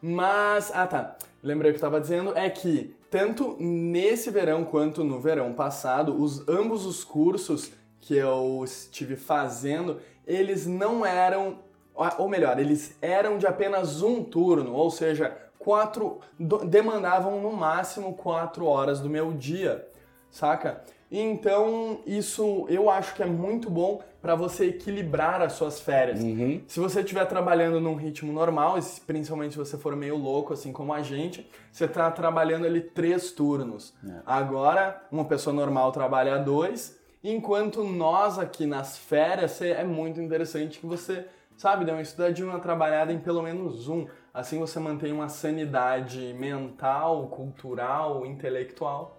Mas, 0.02 0.72
ah 0.76 0.86
tá, 0.86 1.16
lembrei 1.48 1.72
o 1.72 1.74
que 1.74 1.78
eu 1.78 1.82
tava 1.82 2.02
dizendo, 2.02 2.38
é 2.38 2.50
que 2.50 2.96
tanto 3.10 3.56
nesse 3.60 4.30
verão 4.30 4.66
quanto 4.66 5.04
no 5.04 5.20
verão 5.20 5.54
passado, 5.54 6.22
os, 6.22 6.48
ambos 6.48 6.86
os 6.86 7.04
cursos 7.04 7.72
que 8.02 8.16
eu 8.16 8.62
estive 8.64 9.16
fazendo, 9.16 10.00
eles 10.26 10.68
não 10.68 11.06
eram, 11.06 11.60
ou 12.18 12.28
melhor, 12.28 12.60
eles 12.60 12.98
eram 13.02 13.38
de 13.38 13.48
apenas 13.48 14.02
um 14.02 14.24
turno, 14.24 14.74
ou 14.74 14.92
seja, 14.92 15.36
quatro, 15.58 16.20
demandavam 16.38 17.42
no 17.42 17.54
máximo 17.54 18.14
quatro 18.14 18.66
horas 18.66 19.00
do 19.00 19.10
meu 19.10 19.32
dia, 19.32 19.88
saca? 20.30 20.84
Então, 21.12 22.00
isso 22.06 22.66
eu 22.70 22.90
acho 22.90 23.16
que 23.16 23.24
é 23.24 23.26
muito 23.26 23.70
bom 23.70 24.02
para 24.22 24.36
você 24.36 24.66
equilibrar 24.66 25.42
as 25.42 25.54
suas 25.54 25.80
férias. 25.80 26.22
Uhum. 26.22 26.62
Se 26.68 26.80
você 26.80 27.00
estiver 27.00 27.26
trabalhando 27.26 27.80
num 27.80 27.96
ritmo 27.96 28.34
normal, 28.34 28.82
se- 28.82 29.00
principalmente 29.00 29.54
se 29.54 29.58
você 29.58 29.78
for 29.78 29.96
meio 29.96 30.18
louco, 30.18 30.52
assim 30.54 30.74
como 30.74 30.92
a 30.92 31.02
gente, 31.02 31.50
você 31.72 31.86
está 31.86 32.12
trabalhando 32.12 32.66
ali 32.66 32.82
três 32.82 33.32
turnos. 33.32 33.94
É. 34.06 34.20
Agora, 34.26 35.02
uma 35.10 35.24
pessoa 35.24 35.54
normal 35.56 35.94
trabalha 35.94 36.38
dois, 36.40 37.00
enquanto 37.24 37.84
nós 37.84 38.38
aqui 38.38 38.66
nas 38.66 38.98
férias, 38.98 39.62
é 39.62 39.84
muito 39.86 40.20
interessante 40.20 40.80
que 40.80 40.86
você, 40.86 41.26
sabe, 41.56 41.86
dê 41.86 41.92
uma 41.92 42.02
estudadinha, 42.02 42.50
uma 42.50 42.60
trabalhada 42.60 43.14
em 43.14 43.20
pelo 43.20 43.42
menos 43.42 43.88
um. 43.88 44.08
Assim 44.34 44.60
você 44.60 44.78
mantém 44.80 45.14
uma 45.14 45.30
sanidade 45.30 46.36
mental, 46.38 47.28
cultural, 47.28 48.26
intelectual 48.26 49.17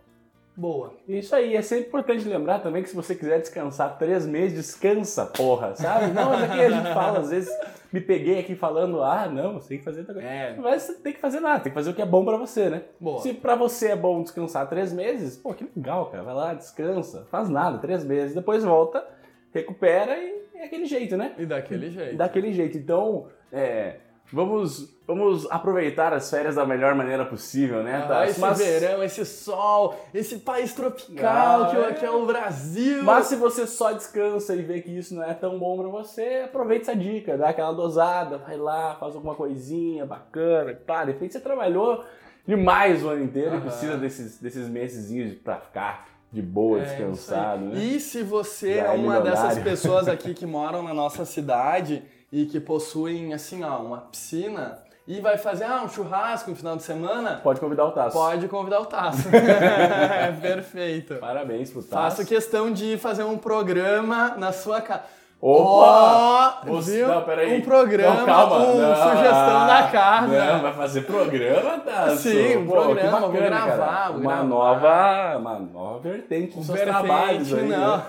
boa. 0.59 0.93
Isso 1.07 1.35
aí, 1.35 1.55
é 1.55 1.63
sempre 1.63 1.87
importante 1.87 2.27
lembrar 2.29 2.59
também 2.59 2.83
que 2.83 2.89
se 2.89 2.97
você 2.97 3.15
quiser 3.15 3.39
descansar 3.41 3.97
três 3.97 4.27
meses, 4.27 4.57
descansa, 4.57 5.25
porra, 5.27 5.75
sabe? 5.77 6.13
Não, 6.13 6.31
mas 6.31 6.43
aqui 6.51 6.61
a 6.61 6.71
gente 6.71 6.93
fala, 6.93 7.21
às 7.21 7.31
vezes 7.31 7.51
me 7.93 8.01
peguei 8.01 8.41
aqui 8.41 8.55
falando, 8.55 9.03
ah, 9.03 9.29
não, 9.29 9.55
você 9.55 9.69
tem 9.69 9.79
que 9.79 9.85
fazer 9.85 10.01
outra 10.01 10.15
coisa. 10.15 10.29
É, 10.29 10.57
Mas 10.57 10.83
você 10.83 10.95
tem 10.95 11.13
que 11.13 11.21
fazer 11.21 11.41
nada, 11.41 11.61
tem 11.61 11.71
que 11.71 11.75
fazer 11.75 11.91
o 11.91 11.95
que 11.95 12.03
é 12.03 12.07
bom 12.07 12.25
pra 12.25 12.37
você, 12.37 12.69
né? 12.69 12.83
boa. 13.01 13.21
Se 13.21 13.33
pra 13.33 13.55
você 13.55 13.93
é 13.93 13.97
bom 13.97 14.23
descansar 14.23 14.69
três 14.69 14.93
meses, 14.93 15.37
pô, 15.37 15.55
que 15.55 15.67
legal, 15.77 16.07
cara. 16.07 16.25
Vai 16.25 16.35
lá, 16.35 16.55
descansa, 16.55 17.27
faz 17.31 17.49
nada, 17.49 17.79
três 17.79 18.05
meses, 18.05 18.35
depois 18.35 18.65
volta, 18.65 19.07
recupera 19.55 20.19
e 20.19 20.39
é 20.57 20.65
aquele 20.65 20.87
jeito, 20.87 21.17
né? 21.17 21.35
E 21.39 21.47
daquele 21.47 21.91
jeito. 21.91 22.17
Daquele 22.17 22.53
jeito. 22.53 22.77
Então, 22.77 23.29
é, 23.53 23.97
vamos, 24.33 24.89
vamos 25.07 25.51
aproveitar 25.51 26.13
as 26.13 26.29
férias 26.31 26.55
da 26.57 26.67
melhor 26.67 26.95
maneira 26.95 27.25
possível, 27.25 27.83
né? 27.83 28.03
Ah, 28.05 28.09
Tassi? 28.09 28.31
esse 28.33 28.41
mas, 28.41 28.59
verão, 28.59 29.03
esse 29.03 29.25
sol, 29.25 29.99
esse 30.13 30.39
país 30.39 30.73
tropical 30.75 31.65
Ah, 31.65 31.69
que, 31.71 31.77
é. 31.77 31.93
que 31.95 32.05
é 32.05 32.11
o 32.11 32.27
Brasil. 32.27 33.03
mas 33.05 33.27
se 33.27 33.37
você 33.37 33.67
só 33.67 33.93
descansa 33.93 34.55
e 34.55 34.63
vê 34.63 34.81
que 34.81 34.91
isso 34.91 35.15
não 35.15 35.25
é 35.25 35.35
tão 35.35 35.59
bom 35.59 35.79
pra 35.79 35.89
você, 35.89 36.43
aproveita 36.45 36.91
essa 36.91 36.97
dica, 36.99 37.37
dá 37.39 37.49
aquela 37.49 37.73
dosada, 37.73 38.39
vai 38.39 38.57
lá, 38.57 38.97
faz 38.97 39.15
alguma 39.15 39.35
coisinha 39.35 40.05
bacana, 40.05 40.75
tá? 40.87 41.05
De 41.05 41.13
repente 41.13 41.33
você 41.33 41.41
trabalhou 41.41 42.05
demais 42.47 43.05
o 43.05 43.09
ano 43.09 43.25
inteiro 43.25 43.57
e 43.57 43.61
precisa 43.61 43.97
desses, 43.97 44.39
desses 44.39 44.69
mesezinhos 44.69 45.35
pra 45.35 45.57
ficar 45.57 46.07
de 46.31 46.43
boa, 46.43 46.81
É, 46.81 46.83
descansado, 46.85 47.65
né? 47.65 47.79
E 47.83 47.99
se 47.99 48.23
você 48.23 48.75
Já 48.77 48.85
é 48.85 48.87
é 48.89 48.99
uma 48.99 49.21
dessas 49.21 49.59
pessoas 49.59 50.07
aqui 50.09 50.35
que 50.35 50.45
moram 50.45 50.83
na 50.83 50.93
nossa 50.93 51.25
cidade 51.25 52.03
e 52.33 52.47
que 52.47 52.61
possuem, 52.61 53.33
assim, 53.33 53.63
ó, 53.65 53.79
uma 53.79 53.99
piscina 53.99 54.79
e 55.07 55.21
vai 55.23 55.39
fazer 55.39 55.65
ah, 55.65 55.83
um 55.83 55.89
churrasco 55.89 56.51
no 56.51 56.57
final 56.57 56.77
de 56.77 56.83
semana, 56.83 57.41
Pode 57.43 57.59
convidar 57.59 57.87
o 57.87 57.93
Tasso. 57.93 58.15
pode 58.15 58.47
convidar 58.47 58.81
o 58.81 58.85
Tasso. 58.87 59.29
é 59.35 60.31
perfeito. 60.39 61.15
Parabéns 61.15 61.71
pro 61.71 61.83
Tasso. 61.83 62.17
Faço 62.17 62.29
questão 62.29 62.71
de 62.71 62.99
fazer 62.99 63.23
um 63.23 63.39
programa 63.39 64.35
na 64.37 64.53
sua 64.53 64.83
casa. 64.83 65.05
Opa! 65.41 66.63
Ó, 66.67 66.71
Você- 66.73 66.97
viu? 66.97 67.07
Não, 67.07 67.23
peraí. 67.23 67.57
Um 67.59 67.61
programa, 67.61 68.17
Não, 68.17 68.27
calma. 68.27 68.57
um 68.57 68.81
Não, 68.81 68.95
sugestão 68.97 69.67
da 69.69 69.89
casa. 69.93 70.27
Não, 70.27 70.63
vai 70.63 70.73
fazer 70.73 71.03
programa, 71.03 71.79
Tasso? 71.79 72.17
Sim, 72.17 72.57
um 72.57 72.67
Pô, 72.67 72.73
programa, 72.73 73.17
que 73.17 73.21
vou 73.21 73.31
bacana, 73.31 73.47
gravar, 73.67 73.77
cara. 73.87 74.11
vou 74.11 74.21
Uma 74.21 74.31
gravar. 74.33 74.45
nova, 74.49 75.37
uma 75.39 75.59
nova 75.61 75.99
vertente 76.01 76.57
dos 76.57 76.67
seus 76.67 76.81
trabalhos 76.81 77.55
aí, 77.55 77.69
não. 77.69 77.97
né? 77.99 78.03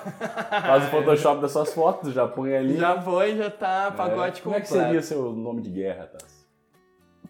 Faz 0.65 0.83
o 0.85 0.87
Photoshop 0.87 1.41
das 1.41 1.51
suas 1.51 1.71
fotos, 1.71 2.13
já 2.13 2.25
põe 2.27 2.55
ali. 2.55 2.77
Já 2.79 2.99
foi, 2.99 3.37
já 3.37 3.51
tá 3.51 3.89
É. 3.89 3.91
pacote 3.95 4.41
Como 4.41 4.55
é 4.55 4.61
que 4.61 4.67
completo. 4.67 4.87
seria 4.87 5.01
seu 5.03 5.31
nome 5.31 5.61
de 5.61 5.69
guerra, 5.69 6.09
Tasso? 6.11 6.39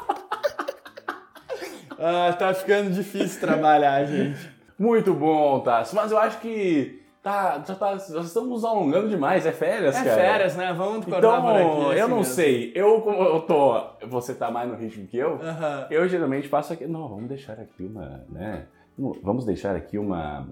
Ah, 2.05 2.33
tá 2.37 2.53
ficando 2.53 2.91
difícil 2.91 3.41
trabalhar, 3.41 4.05
gente. 4.07 4.51
Muito 4.79 5.15
bom, 5.15 5.61
Tasso. 5.61 5.95
Mas 5.95 6.11
eu 6.11 6.19
acho 6.19 6.39
que 6.39 7.01
tá, 7.23 7.63
já 7.67 7.75
tá, 7.75 7.97
já 7.97 8.21
estamos 8.21 8.65
alongando 8.65 9.09
demais. 9.09 9.47
É 9.47 9.53
férias, 9.53 9.95
É 9.97 10.05
cara. 10.05 10.17
férias, 10.17 10.57
né? 10.57 10.73
Vamos 10.73 11.05
cortar 11.05 11.19
Então, 11.19 11.43
por 11.43 11.51
aqui. 11.57 11.65
eu 11.65 11.89
assim 11.91 11.99
não 12.01 12.09
mesmo. 12.19 12.25
sei. 12.25 12.73
Eu, 12.75 13.01
como 13.01 13.23
eu 13.23 13.41
tô. 13.43 13.81
Você 14.09 14.35
tá 14.35 14.51
mais 14.51 14.69
no 14.69 14.77
ritmo 14.77 15.07
que 15.07 15.17
eu. 15.17 15.35
Aham. 15.43 15.87
Eu 15.91 16.09
geralmente 16.09 16.49
faço 16.49 16.73
aqui. 16.73 16.87
Não, 16.87 17.09
vamos 17.09 17.29
deixar 17.29 17.59
aqui 17.59 17.85
uma. 17.85 18.25
Né? 18.29 18.67
Vamos 19.23 19.45
deixar 19.45 19.75
aqui 19.77 19.99
uma. 19.99 20.49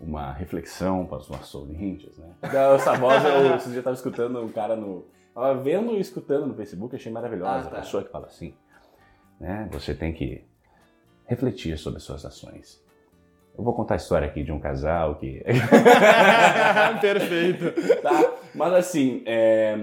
Uma 0.00 0.32
reflexão 0.32 1.06
para 1.06 1.18
os 1.18 1.28
nossos 1.28 1.54
ouvintes, 1.54 2.18
né? 2.18 2.30
Então, 2.42 2.74
Essa 2.74 2.94
voz 2.94 3.24
eu 3.24 3.54
esse 3.54 3.68
dia 3.70 3.78
estava 3.78 3.94
escutando 3.94 4.40
um 4.42 4.48
cara 4.48 4.74
no. 4.74 5.06
Tava 5.32 5.54
vendo 5.62 5.92
e 5.92 6.00
escutando 6.00 6.46
no 6.46 6.54
Facebook, 6.54 6.96
achei 6.96 7.12
maravilhosa. 7.12 7.68
Ah, 7.68 7.70
tá. 7.70 7.76
A 7.76 7.80
pessoa 7.82 8.02
que 8.02 8.10
fala 8.10 8.26
assim. 8.26 8.52
Né? 9.38 9.68
Você 9.72 9.94
tem 9.94 10.12
que 10.12 10.44
refletir 11.26 11.78
sobre 11.78 11.98
as 11.98 12.02
suas 12.02 12.24
ações. 12.26 12.81
Eu 13.56 13.64
vou 13.64 13.74
contar 13.74 13.94
a 13.94 13.96
história 13.96 14.26
aqui 14.26 14.42
de 14.42 14.50
um 14.50 14.58
casal 14.58 15.16
que. 15.16 15.42
Perfeito. 17.00 18.00
tá? 18.00 18.32
Mas 18.54 18.72
assim, 18.72 19.22
é, 19.26 19.76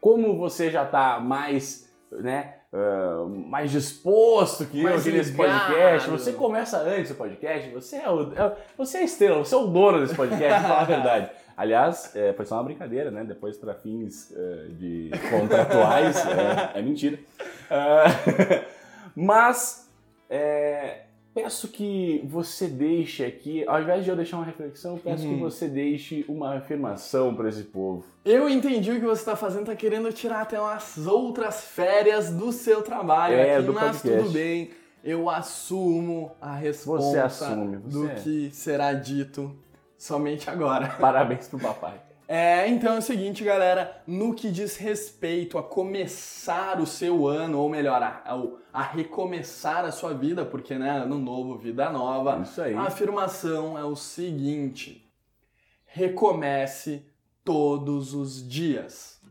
como 0.00 0.36
você 0.36 0.70
já 0.70 0.84
tá 0.84 1.20
mais, 1.20 1.88
né, 2.10 2.54
ah, 2.72 3.24
mais 3.46 3.70
disposto 3.70 4.66
que 4.66 4.78
eu 4.80 4.84
Mais 4.84 5.00
aqui 5.06 5.16
nesse 5.16 5.32
podcast, 5.32 6.10
você 6.10 6.32
começa 6.32 6.78
antes 6.80 7.10
do 7.10 7.16
podcast, 7.16 7.70
você 7.70 7.96
é, 7.96 8.10
o, 8.10 8.32
é- 8.34 8.56
você 8.76 8.98
é 8.98 9.00
a 9.00 9.04
estrela, 9.04 9.38
você 9.38 9.54
é 9.54 9.58
o 9.58 9.66
dono 9.66 10.00
desse 10.00 10.14
podcast, 10.14 10.62
falar 10.62 10.80
a 10.80 10.84
verdade. 10.84 11.30
Aliás, 11.56 12.14
é, 12.14 12.32
foi 12.34 12.44
só 12.46 12.54
uma 12.56 12.64
brincadeira, 12.64 13.10
né? 13.10 13.24
Depois, 13.24 13.56
para 13.56 13.74
fins 13.74 14.32
é, 14.36 14.66
de 14.68 15.10
contratuais, 15.28 16.24
é, 16.26 16.78
é 16.78 16.82
mentira. 16.82 17.18
Ah, 17.68 18.04
mas 19.16 19.90
é, 20.30 21.04
peço 21.42 21.68
que 21.68 22.22
você 22.26 22.66
deixe 22.68 23.24
aqui, 23.24 23.66
ao 23.66 23.80
invés 23.80 24.04
de 24.04 24.10
eu 24.10 24.16
deixar 24.16 24.36
uma 24.36 24.44
reflexão, 24.46 24.98
peço 24.98 25.24
Uhum. 25.26 25.34
que 25.34 25.40
você 25.40 25.68
deixe 25.68 26.24
uma 26.28 26.56
afirmação 26.56 27.34
para 27.34 27.48
esse 27.48 27.64
povo. 27.64 28.04
Eu 28.24 28.48
entendi 28.48 28.90
o 28.90 28.94
que 29.00 29.06
você 29.06 29.24
tá 29.24 29.36
fazendo, 29.36 29.66
tá 29.66 29.76
querendo 29.76 30.12
tirar 30.12 30.42
até 30.42 30.60
umas 30.60 31.06
outras 31.06 31.62
férias 31.64 32.30
do 32.30 32.52
seu 32.52 32.82
trabalho 32.82 33.34
É, 33.34 33.56
aqui, 33.56 33.66
do 33.66 33.72
mas 33.72 33.96
podcast. 33.96 34.18
tudo 34.24 34.30
bem. 34.32 34.70
Eu 35.04 35.30
assumo 35.30 36.32
a 36.40 36.54
resposta 36.54 37.10
Você 37.10 37.18
assume, 37.18 37.76
do 37.78 38.02
você- 38.08 38.14
que 38.22 38.50
será 38.52 38.92
dito 38.92 39.54
somente 39.96 40.50
agora. 40.50 40.88
Parabéns 41.00 41.48
pro 41.48 41.58
papai. 41.58 42.00
É, 42.30 42.68
então 42.68 42.96
é 42.96 42.98
o 42.98 43.02
seguinte, 43.02 43.42
galera, 43.42 44.02
no 44.06 44.34
que 44.34 44.50
diz 44.50 44.76
respeito 44.76 45.56
a 45.56 45.62
começar 45.62 46.78
o 46.78 46.86
seu 46.86 47.26
ano, 47.26 47.58
ou 47.58 47.70
melhor, 47.70 48.02
a, 48.02 48.22
a 48.70 48.82
recomeçar 48.82 49.86
a 49.86 49.90
sua 49.90 50.12
vida, 50.12 50.44
porque, 50.44 50.74
né, 50.76 50.90
ano 50.90 51.18
novo, 51.18 51.56
vida 51.56 51.88
nova, 51.88 52.42
Isso 52.42 52.60
aí. 52.60 52.74
a 52.74 52.82
afirmação 52.82 53.78
é 53.78 53.84
o 53.84 53.96
seguinte: 53.96 55.10
recomece 55.86 57.06
todos 57.42 58.12
os 58.12 58.46
dias. 58.46 59.22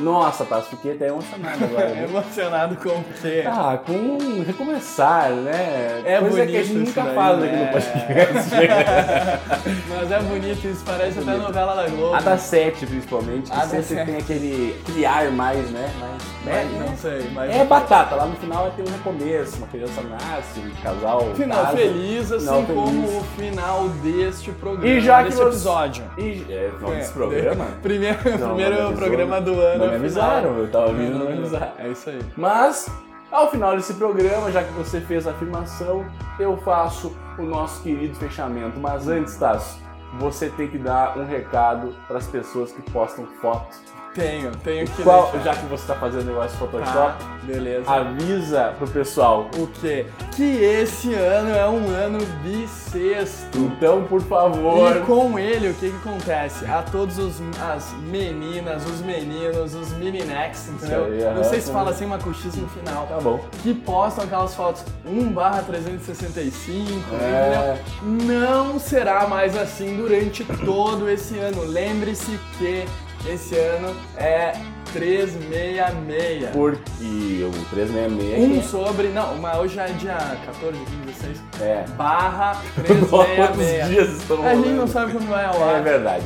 Nossa, 0.00 0.44
Tasso, 0.44 0.68
fiquei 0.70 0.92
até 0.92 1.08
emocionado 1.08 1.64
agora. 1.64 1.88
Né? 1.94 2.04
emocionado 2.04 2.76
com 2.76 2.88
o 2.88 3.04
quê? 3.20 3.44
Ah, 3.46 3.78
com 3.86 4.42
recomeçar, 4.46 5.30
né? 5.30 6.02
É 6.04 6.18
Coisa 6.18 6.36
bonito 6.36 6.50
que 6.50 6.56
a 6.56 6.62
gente 6.64 6.78
nunca 6.78 7.02
daí, 7.02 7.14
fala 7.14 7.36
né? 7.38 7.46
aqui 7.46 7.56
no 7.56 7.72
podcast. 7.72 8.50
Mas 9.88 10.10
é 10.10 10.18
bonito 10.20 10.66
isso, 10.66 10.82
parece 10.84 11.18
até 11.18 11.36
novela 11.36 11.74
da 11.74 11.88
Globo. 11.88 12.14
A 12.14 12.20
da 12.20 12.36
sete, 12.38 12.86
principalmente, 12.86 13.50
que 13.50 13.56
A 13.56 13.60
da 13.60 13.66
sempre 13.66 13.82
sete. 13.84 14.06
tem 14.06 14.16
aquele, 14.16 14.76
aquele 14.82 15.06
ar 15.06 15.30
mais, 15.30 15.70
né? 15.70 15.90
Mais, 16.00 16.22
é, 16.56 16.64
não 16.78 16.96
sei, 16.96 17.30
mas... 17.32 17.54
é 17.54 17.64
batata, 17.64 18.16
lá 18.16 18.26
no 18.26 18.36
final 18.36 18.70
tem 18.76 18.84
um 18.86 18.90
recomeço, 18.92 19.56
uma 19.58 19.66
criança 19.68 20.02
nasce, 20.02 20.60
um 20.60 20.82
casal 20.82 21.30
Final 21.34 21.64
casa. 21.64 21.76
feliz, 21.78 22.32
assim 22.32 22.44
Final 22.46 22.62
como 22.64 23.02
feliz. 23.08 23.16
o 23.20 23.24
final 23.38 23.88
deste 24.02 24.52
programa, 24.52 24.86
E 24.86 25.00
já 25.00 25.18
que 25.18 25.24
desse 25.30 25.36
você- 25.38 25.48
episódio. 25.48 26.04
E, 26.18 26.44
é, 26.50 26.70
nome 26.80 26.94
É, 26.96 26.98
desse 26.98 27.12
programa? 27.12 27.66
Primeiro, 27.82 28.18
Não, 28.38 28.48
primeiro 28.56 28.92
programa 28.92 29.40
do 29.40 29.58
ano. 29.60 29.83
Não 29.84 29.92
me 29.92 29.96
avisaram, 29.96 30.58
eu 30.58 30.70
tava 30.70 30.92
vindo 30.92 31.18
não 31.18 31.26
me 31.26 31.38
avisaram. 31.38 31.72
É 31.78 31.88
isso 31.88 32.10
aí. 32.10 32.20
Mas, 32.36 32.88
ao 33.30 33.50
final 33.50 33.76
desse 33.76 33.94
programa, 33.94 34.50
já 34.50 34.62
que 34.62 34.72
você 34.72 35.00
fez 35.00 35.26
a 35.26 35.30
afirmação, 35.30 36.04
eu 36.38 36.56
faço 36.58 37.16
o 37.38 37.42
nosso 37.42 37.82
querido 37.82 38.14
fechamento. 38.16 38.78
Mas 38.78 39.08
antes, 39.08 39.36
Tasso, 39.36 39.80
você 40.18 40.48
tem 40.50 40.68
que 40.68 40.78
dar 40.78 41.18
um 41.18 41.24
recado 41.24 41.94
para 42.06 42.18
as 42.18 42.26
pessoas 42.26 42.72
que 42.72 42.82
postam 42.90 43.26
foto. 43.40 43.76
Tenho, 44.14 44.52
tenho 44.62 44.86
que 44.86 45.02
Qual, 45.02 45.30
deixar. 45.32 45.44
já 45.54 45.60
que 45.60 45.66
você 45.66 45.82
está 45.82 45.94
fazendo 45.96 46.26
negócio 46.26 46.50
de 46.52 46.56
Photoshop, 46.58 46.92
Tá, 47.18 47.36
beleza. 47.42 47.90
avisa 47.90 48.72
pro 48.78 48.86
pessoal. 48.86 49.50
O 49.58 49.66
quê? 49.66 50.06
Que 50.36 50.62
esse 50.62 51.12
ano 51.14 51.50
é 51.50 51.68
um 51.68 51.88
ano 51.88 52.18
bissexto. 52.44 53.58
Então, 53.58 54.04
por 54.04 54.20
favor, 54.22 54.96
E 54.96 55.00
com 55.00 55.36
ele, 55.36 55.70
o 55.70 55.74
que 55.74 55.90
que 55.90 55.96
acontece? 55.96 56.64
A 56.66 56.82
todos 56.82 57.18
os 57.18 57.40
as 57.60 57.92
meninas, 58.08 58.86
os 58.86 59.00
meninos, 59.00 59.74
os 59.74 59.90
meninex, 59.94 60.68
entendeu? 60.68 61.06
Aí, 61.06 61.34
Não 61.34 61.42
sei 61.44 61.60
se 61.60 61.72
fala 61.72 61.90
assim 61.90 62.04
uma 62.04 62.18
cochicha 62.18 62.60
no 62.60 62.68
final. 62.68 63.06
tá 63.08 63.18
bom. 63.20 63.40
Que 63.64 63.74
postam 63.74 64.24
aquelas 64.24 64.54
fotos 64.54 64.84
1 65.04 65.32
barra 65.32 65.62
365, 65.62 67.14
É. 67.20 67.76
entendeu? 68.00 68.28
Não 68.38 68.78
será 68.78 69.26
mais 69.26 69.56
assim 69.56 69.96
durante 69.96 70.44
todo 70.64 71.08
esse 71.10 71.36
ano. 71.38 71.64
Lembre-se 71.64 72.38
que 72.58 72.84
esse 73.26 73.56
ano 73.56 73.94
é 74.16 74.52
366. 74.92 76.50
Porque 76.50 77.44
o 77.44 77.64
366 77.70 78.38
Um 78.38 78.58
aqui 78.58 78.68
sobre. 78.68 79.08
Não, 79.08 79.36
mas 79.38 79.58
hoje 79.58 79.74
já 79.74 79.84
é 79.88 79.92
dia 79.92 80.16
14, 80.46 80.78
15, 80.78 80.96
16. 81.06 81.42
é. 81.60 81.84
Barra 81.96 82.62
Quantos 82.76 83.08
366. 83.10 83.88
dias 83.88 84.08
estão 84.20 84.46
A 84.46 84.54
gente 84.54 84.68
não 84.70 84.86
sabe 84.86 85.12
quando 85.12 85.28
vai 85.28 85.44
ao 85.44 85.54
É 85.70 85.74
ar. 85.76 85.82
verdade. 85.82 86.24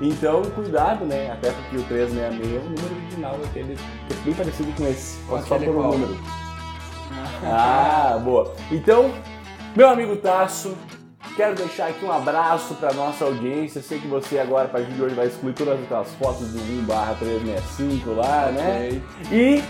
Então, 0.00 0.42
cuidado, 0.42 1.04
né? 1.04 1.30
Até 1.32 1.50
porque 1.50 1.76
o 1.76 1.82
366 1.82 2.54
é 2.54 2.58
o 2.58 2.62
número 2.70 2.94
original 3.02 3.38
daquele, 3.38 3.74
que 3.74 4.14
é 4.14 4.16
bem 4.24 4.34
parecido 4.34 4.72
com 4.76 4.86
esse. 4.86 5.18
Com 5.26 5.42
só 5.42 5.56
o 5.56 5.60
qual? 5.74 5.92
número. 5.92 6.16
Ah, 7.44 8.18
boa. 8.22 8.52
Então, 8.70 9.10
meu 9.76 9.88
amigo 9.88 10.16
Tasso, 10.16 10.76
quero 11.38 11.54
deixar 11.54 11.86
aqui 11.86 12.04
um 12.04 12.10
abraço 12.10 12.74
para 12.74 12.92
nossa 12.92 13.24
audiência. 13.24 13.80
Sei 13.80 14.00
que 14.00 14.08
você 14.08 14.40
agora, 14.40 14.64
a 14.64 14.68
partir 14.68 14.90
de 14.90 15.00
hoje, 15.00 15.14
vai 15.14 15.28
excluir 15.28 15.52
todas 15.52 15.80
aquelas 15.80 16.12
fotos 16.14 16.48
do 16.48 16.58
1 16.58 16.84
barra 16.84 17.14
365 17.14 18.12
lá, 18.12 18.50
né? 18.50 19.00
E 19.30 19.62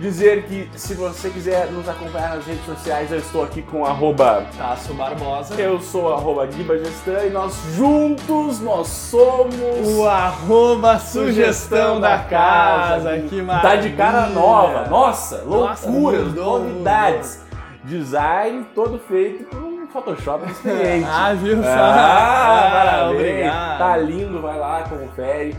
dizer 0.00 0.44
que 0.46 0.68
se 0.76 0.94
você 0.94 1.30
quiser 1.30 1.70
nos 1.70 1.88
acompanhar 1.88 2.34
nas 2.34 2.44
redes 2.44 2.64
sociais, 2.66 3.12
eu 3.12 3.18
estou 3.18 3.44
aqui 3.44 3.62
com 3.62 3.86
arroba 3.86 4.44
Tasso 4.58 4.92
Barbosa. 4.92 5.54
eu 5.54 5.80
sou 5.80 6.12
arroba 6.12 6.44
Guiba 6.46 6.76
Gestan 6.78 7.26
e 7.26 7.30
nós 7.30 7.54
juntos 7.76 8.58
nós 8.58 8.88
somos 8.88 9.54
O 9.86 10.04
arroba 10.04 10.98
sugestão 10.98 12.00
da 12.00 12.18
casa. 12.18 13.20
Que 13.20 13.40
maravilha. 13.40 13.70
Tá 13.70 13.76
de 13.76 13.90
cara 13.96 14.26
nova. 14.30 14.88
Nossa, 14.88 15.44
Nossa, 15.44 15.88
loucuras, 15.88 16.34
novidades. 16.34 17.46
Design 17.84 18.66
todo 18.74 18.98
feito 18.98 19.44
por 19.44 19.65
Photoshop 20.02 20.50
experiente. 20.50 21.06
Ah, 21.10 21.32
viu? 21.32 21.58
Ah, 21.64 23.00
Ah, 23.06 23.10
obrigado. 23.10 23.78
Tá 23.78 23.96
lindo, 23.96 24.40
vai 24.42 24.58
lá, 24.58 24.82
confere. 24.82 25.56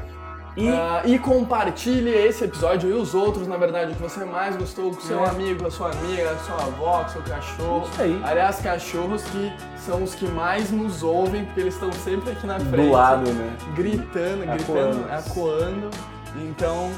E 0.56 0.70
Ah, 0.70 1.02
e 1.06 1.20
compartilhe 1.20 2.10
esse 2.10 2.44
episódio 2.44 2.90
e 2.90 2.94
os 2.94 3.14
outros, 3.14 3.48
na 3.48 3.58
verdade, 3.58 3.94
que 3.94 4.02
você 4.02 4.24
mais 4.26 4.56
gostou 4.56 4.92
com 4.92 5.02
seu 5.02 5.24
É. 5.24 5.30
amigo, 5.30 5.66
a 5.68 5.72
sua 5.72 5.92
amiga, 5.92 6.32
a 6.32 6.38
sua 6.38 6.56
avó, 6.56 7.04
com 7.04 7.10
seu 7.10 7.22
cachorro. 7.24 7.88
Isso 7.92 8.02
aí. 8.02 8.22
Aliás, 8.24 8.60
cachorros 8.60 9.24
que 9.24 9.54
são 9.78 10.04
os 10.04 10.14
que 10.16 10.28
mais 10.28 10.72
nos 10.72 11.02
ouvem, 11.04 11.46
porque 11.46 11.62
eles 11.62 11.74
estão 11.76 11.92
sempre 11.92 12.32
aqui 12.32 12.46
na 12.48 12.60
frente. 12.60 12.76
do 12.76 12.92
lado, 12.92 13.32
né? 13.32 13.54
Gritando, 13.76 14.46
gritando, 14.46 15.06
acuando. 15.12 15.90
Então. 16.36 16.92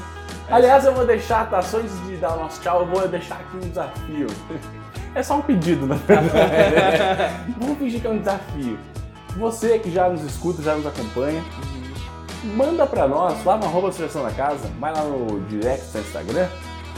Aliás, 0.50 0.84
eu 0.84 0.92
vou 0.94 1.06
deixar, 1.06 1.48
tá? 1.48 1.58
Antes 1.58 2.06
de 2.06 2.16
dar 2.16 2.32
o 2.34 2.40
nosso 2.42 2.60
tchau, 2.60 2.80
eu 2.80 2.86
vou 2.86 3.06
deixar 3.08 3.36
aqui 3.36 3.56
um 3.56 3.60
desafio. 3.60 4.26
É 5.14 5.22
só 5.22 5.38
um 5.38 5.42
pedido, 5.42 5.86
na 5.86 5.96
verdade. 5.96 7.34
Vamos 7.58 7.78
fingir 7.78 8.00
que 8.00 8.06
é 8.06 8.10
um 8.10 8.18
desafio. 8.18 8.78
Você 9.36 9.78
que 9.78 9.90
já 9.90 10.08
nos 10.08 10.22
escuta, 10.22 10.62
já 10.62 10.74
nos 10.74 10.86
acompanha, 10.86 11.42
manda 12.56 12.86
pra 12.86 13.06
nós, 13.06 13.44
lá 13.44 13.56
no 13.56 13.64
arroba 13.64 13.92
Seleção 13.92 14.22
da 14.22 14.30
Casa, 14.30 14.68
vai 14.78 14.92
lá 14.92 15.02
no 15.02 15.40
direct 15.42 15.86
do 15.92 15.98
Instagram 16.00 16.48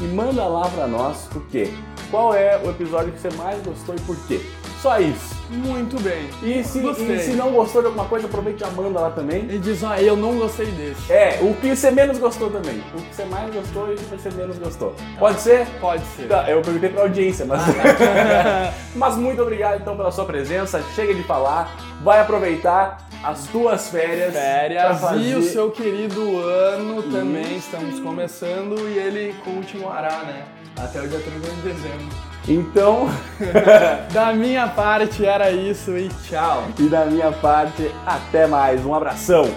e 0.01 0.05
manda 0.05 0.44
lá 0.46 0.68
pra 0.68 0.87
nós 0.87 1.29
o 1.35 1.40
quê? 1.40 1.72
Qual 2.12 2.35
é 2.35 2.61
o 2.62 2.68
episódio 2.68 3.11
que 3.11 3.18
você 3.18 3.31
mais 3.38 3.59
gostou 3.62 3.94
e 3.94 4.01
por 4.01 4.14
quê? 4.29 4.38
Só 4.83 5.01
isso. 5.01 5.35
Muito 5.48 5.98
bem. 6.03 6.29
E 6.42 6.62
se, 6.62 6.79
e 6.79 7.18
se 7.20 7.33
não 7.33 7.53
gostou 7.53 7.81
de 7.81 7.87
alguma 7.87 8.05
coisa, 8.05 8.27
aproveita 8.27 8.68
e 8.68 8.70
manda 8.75 9.01
lá 9.01 9.11
também. 9.11 9.46
E 9.48 9.59
diz, 9.59 9.83
ó, 9.83 9.94
eu 9.96 10.14
não 10.14 10.37
gostei 10.38 10.66
desse. 10.66 11.11
É, 11.11 11.38
o 11.40 11.55
que 11.55 11.75
você 11.75 11.90
menos 11.90 12.18
gostou 12.18 12.51
também. 12.51 12.83
O 12.94 13.01
que 13.01 13.14
você 13.14 13.25
mais 13.25 13.55
gostou 13.55 13.90
e 13.90 13.94
o 13.94 13.96
que 13.96 14.05
você 14.05 14.31
menos 14.31 14.59
gostou. 14.59 14.94
Pode 15.18 15.40
ser? 15.40 15.66
Pode 15.81 16.05
ser. 16.16 16.29
Tá, 16.29 16.51
eu 16.51 16.61
perguntei 16.61 16.90
pra 16.90 17.03
audiência, 17.03 17.46
mas. 17.46 17.62
mas 18.94 19.16
muito 19.16 19.40
obrigado 19.40 19.81
então 19.81 19.96
pela 19.96 20.12
sua 20.12 20.27
presença. 20.27 20.83
Chega 20.94 21.14
de 21.14 21.22
falar. 21.22 21.75
Vai 22.03 22.20
aproveitar 22.20 23.07
as 23.22 23.46
tuas 23.46 23.88
férias. 23.88 24.35
Férias 24.35 25.01
fazer- 25.01 25.20
e 25.22 25.35
o 25.35 25.42
seu 25.42 25.70
querido 25.70 26.38
ano 26.40 27.03
também 27.05 27.57
estamos 27.57 28.01
começando 28.01 28.77
e 28.88 28.98
ele 28.98 29.35
continuará, 29.44 30.25
né? 30.25 30.44
Até 30.76 31.00
o 31.00 31.08
dia 31.08 31.18
31 31.20 31.54
de 31.56 31.62
dezembro. 31.62 32.06
Então, 32.48 33.08
Da 34.12 34.32
minha 34.32 34.66
parte 34.68 35.24
era 35.24 35.50
isso 35.52 35.96
e 35.96 36.08
tchau. 36.28 36.66
e 36.78 36.88
da 36.88 37.04
minha 37.06 37.30
parte, 37.30 37.90
até 38.04 38.46
mais. 38.46 38.85
Um 38.85 38.94
abração. 38.94 39.48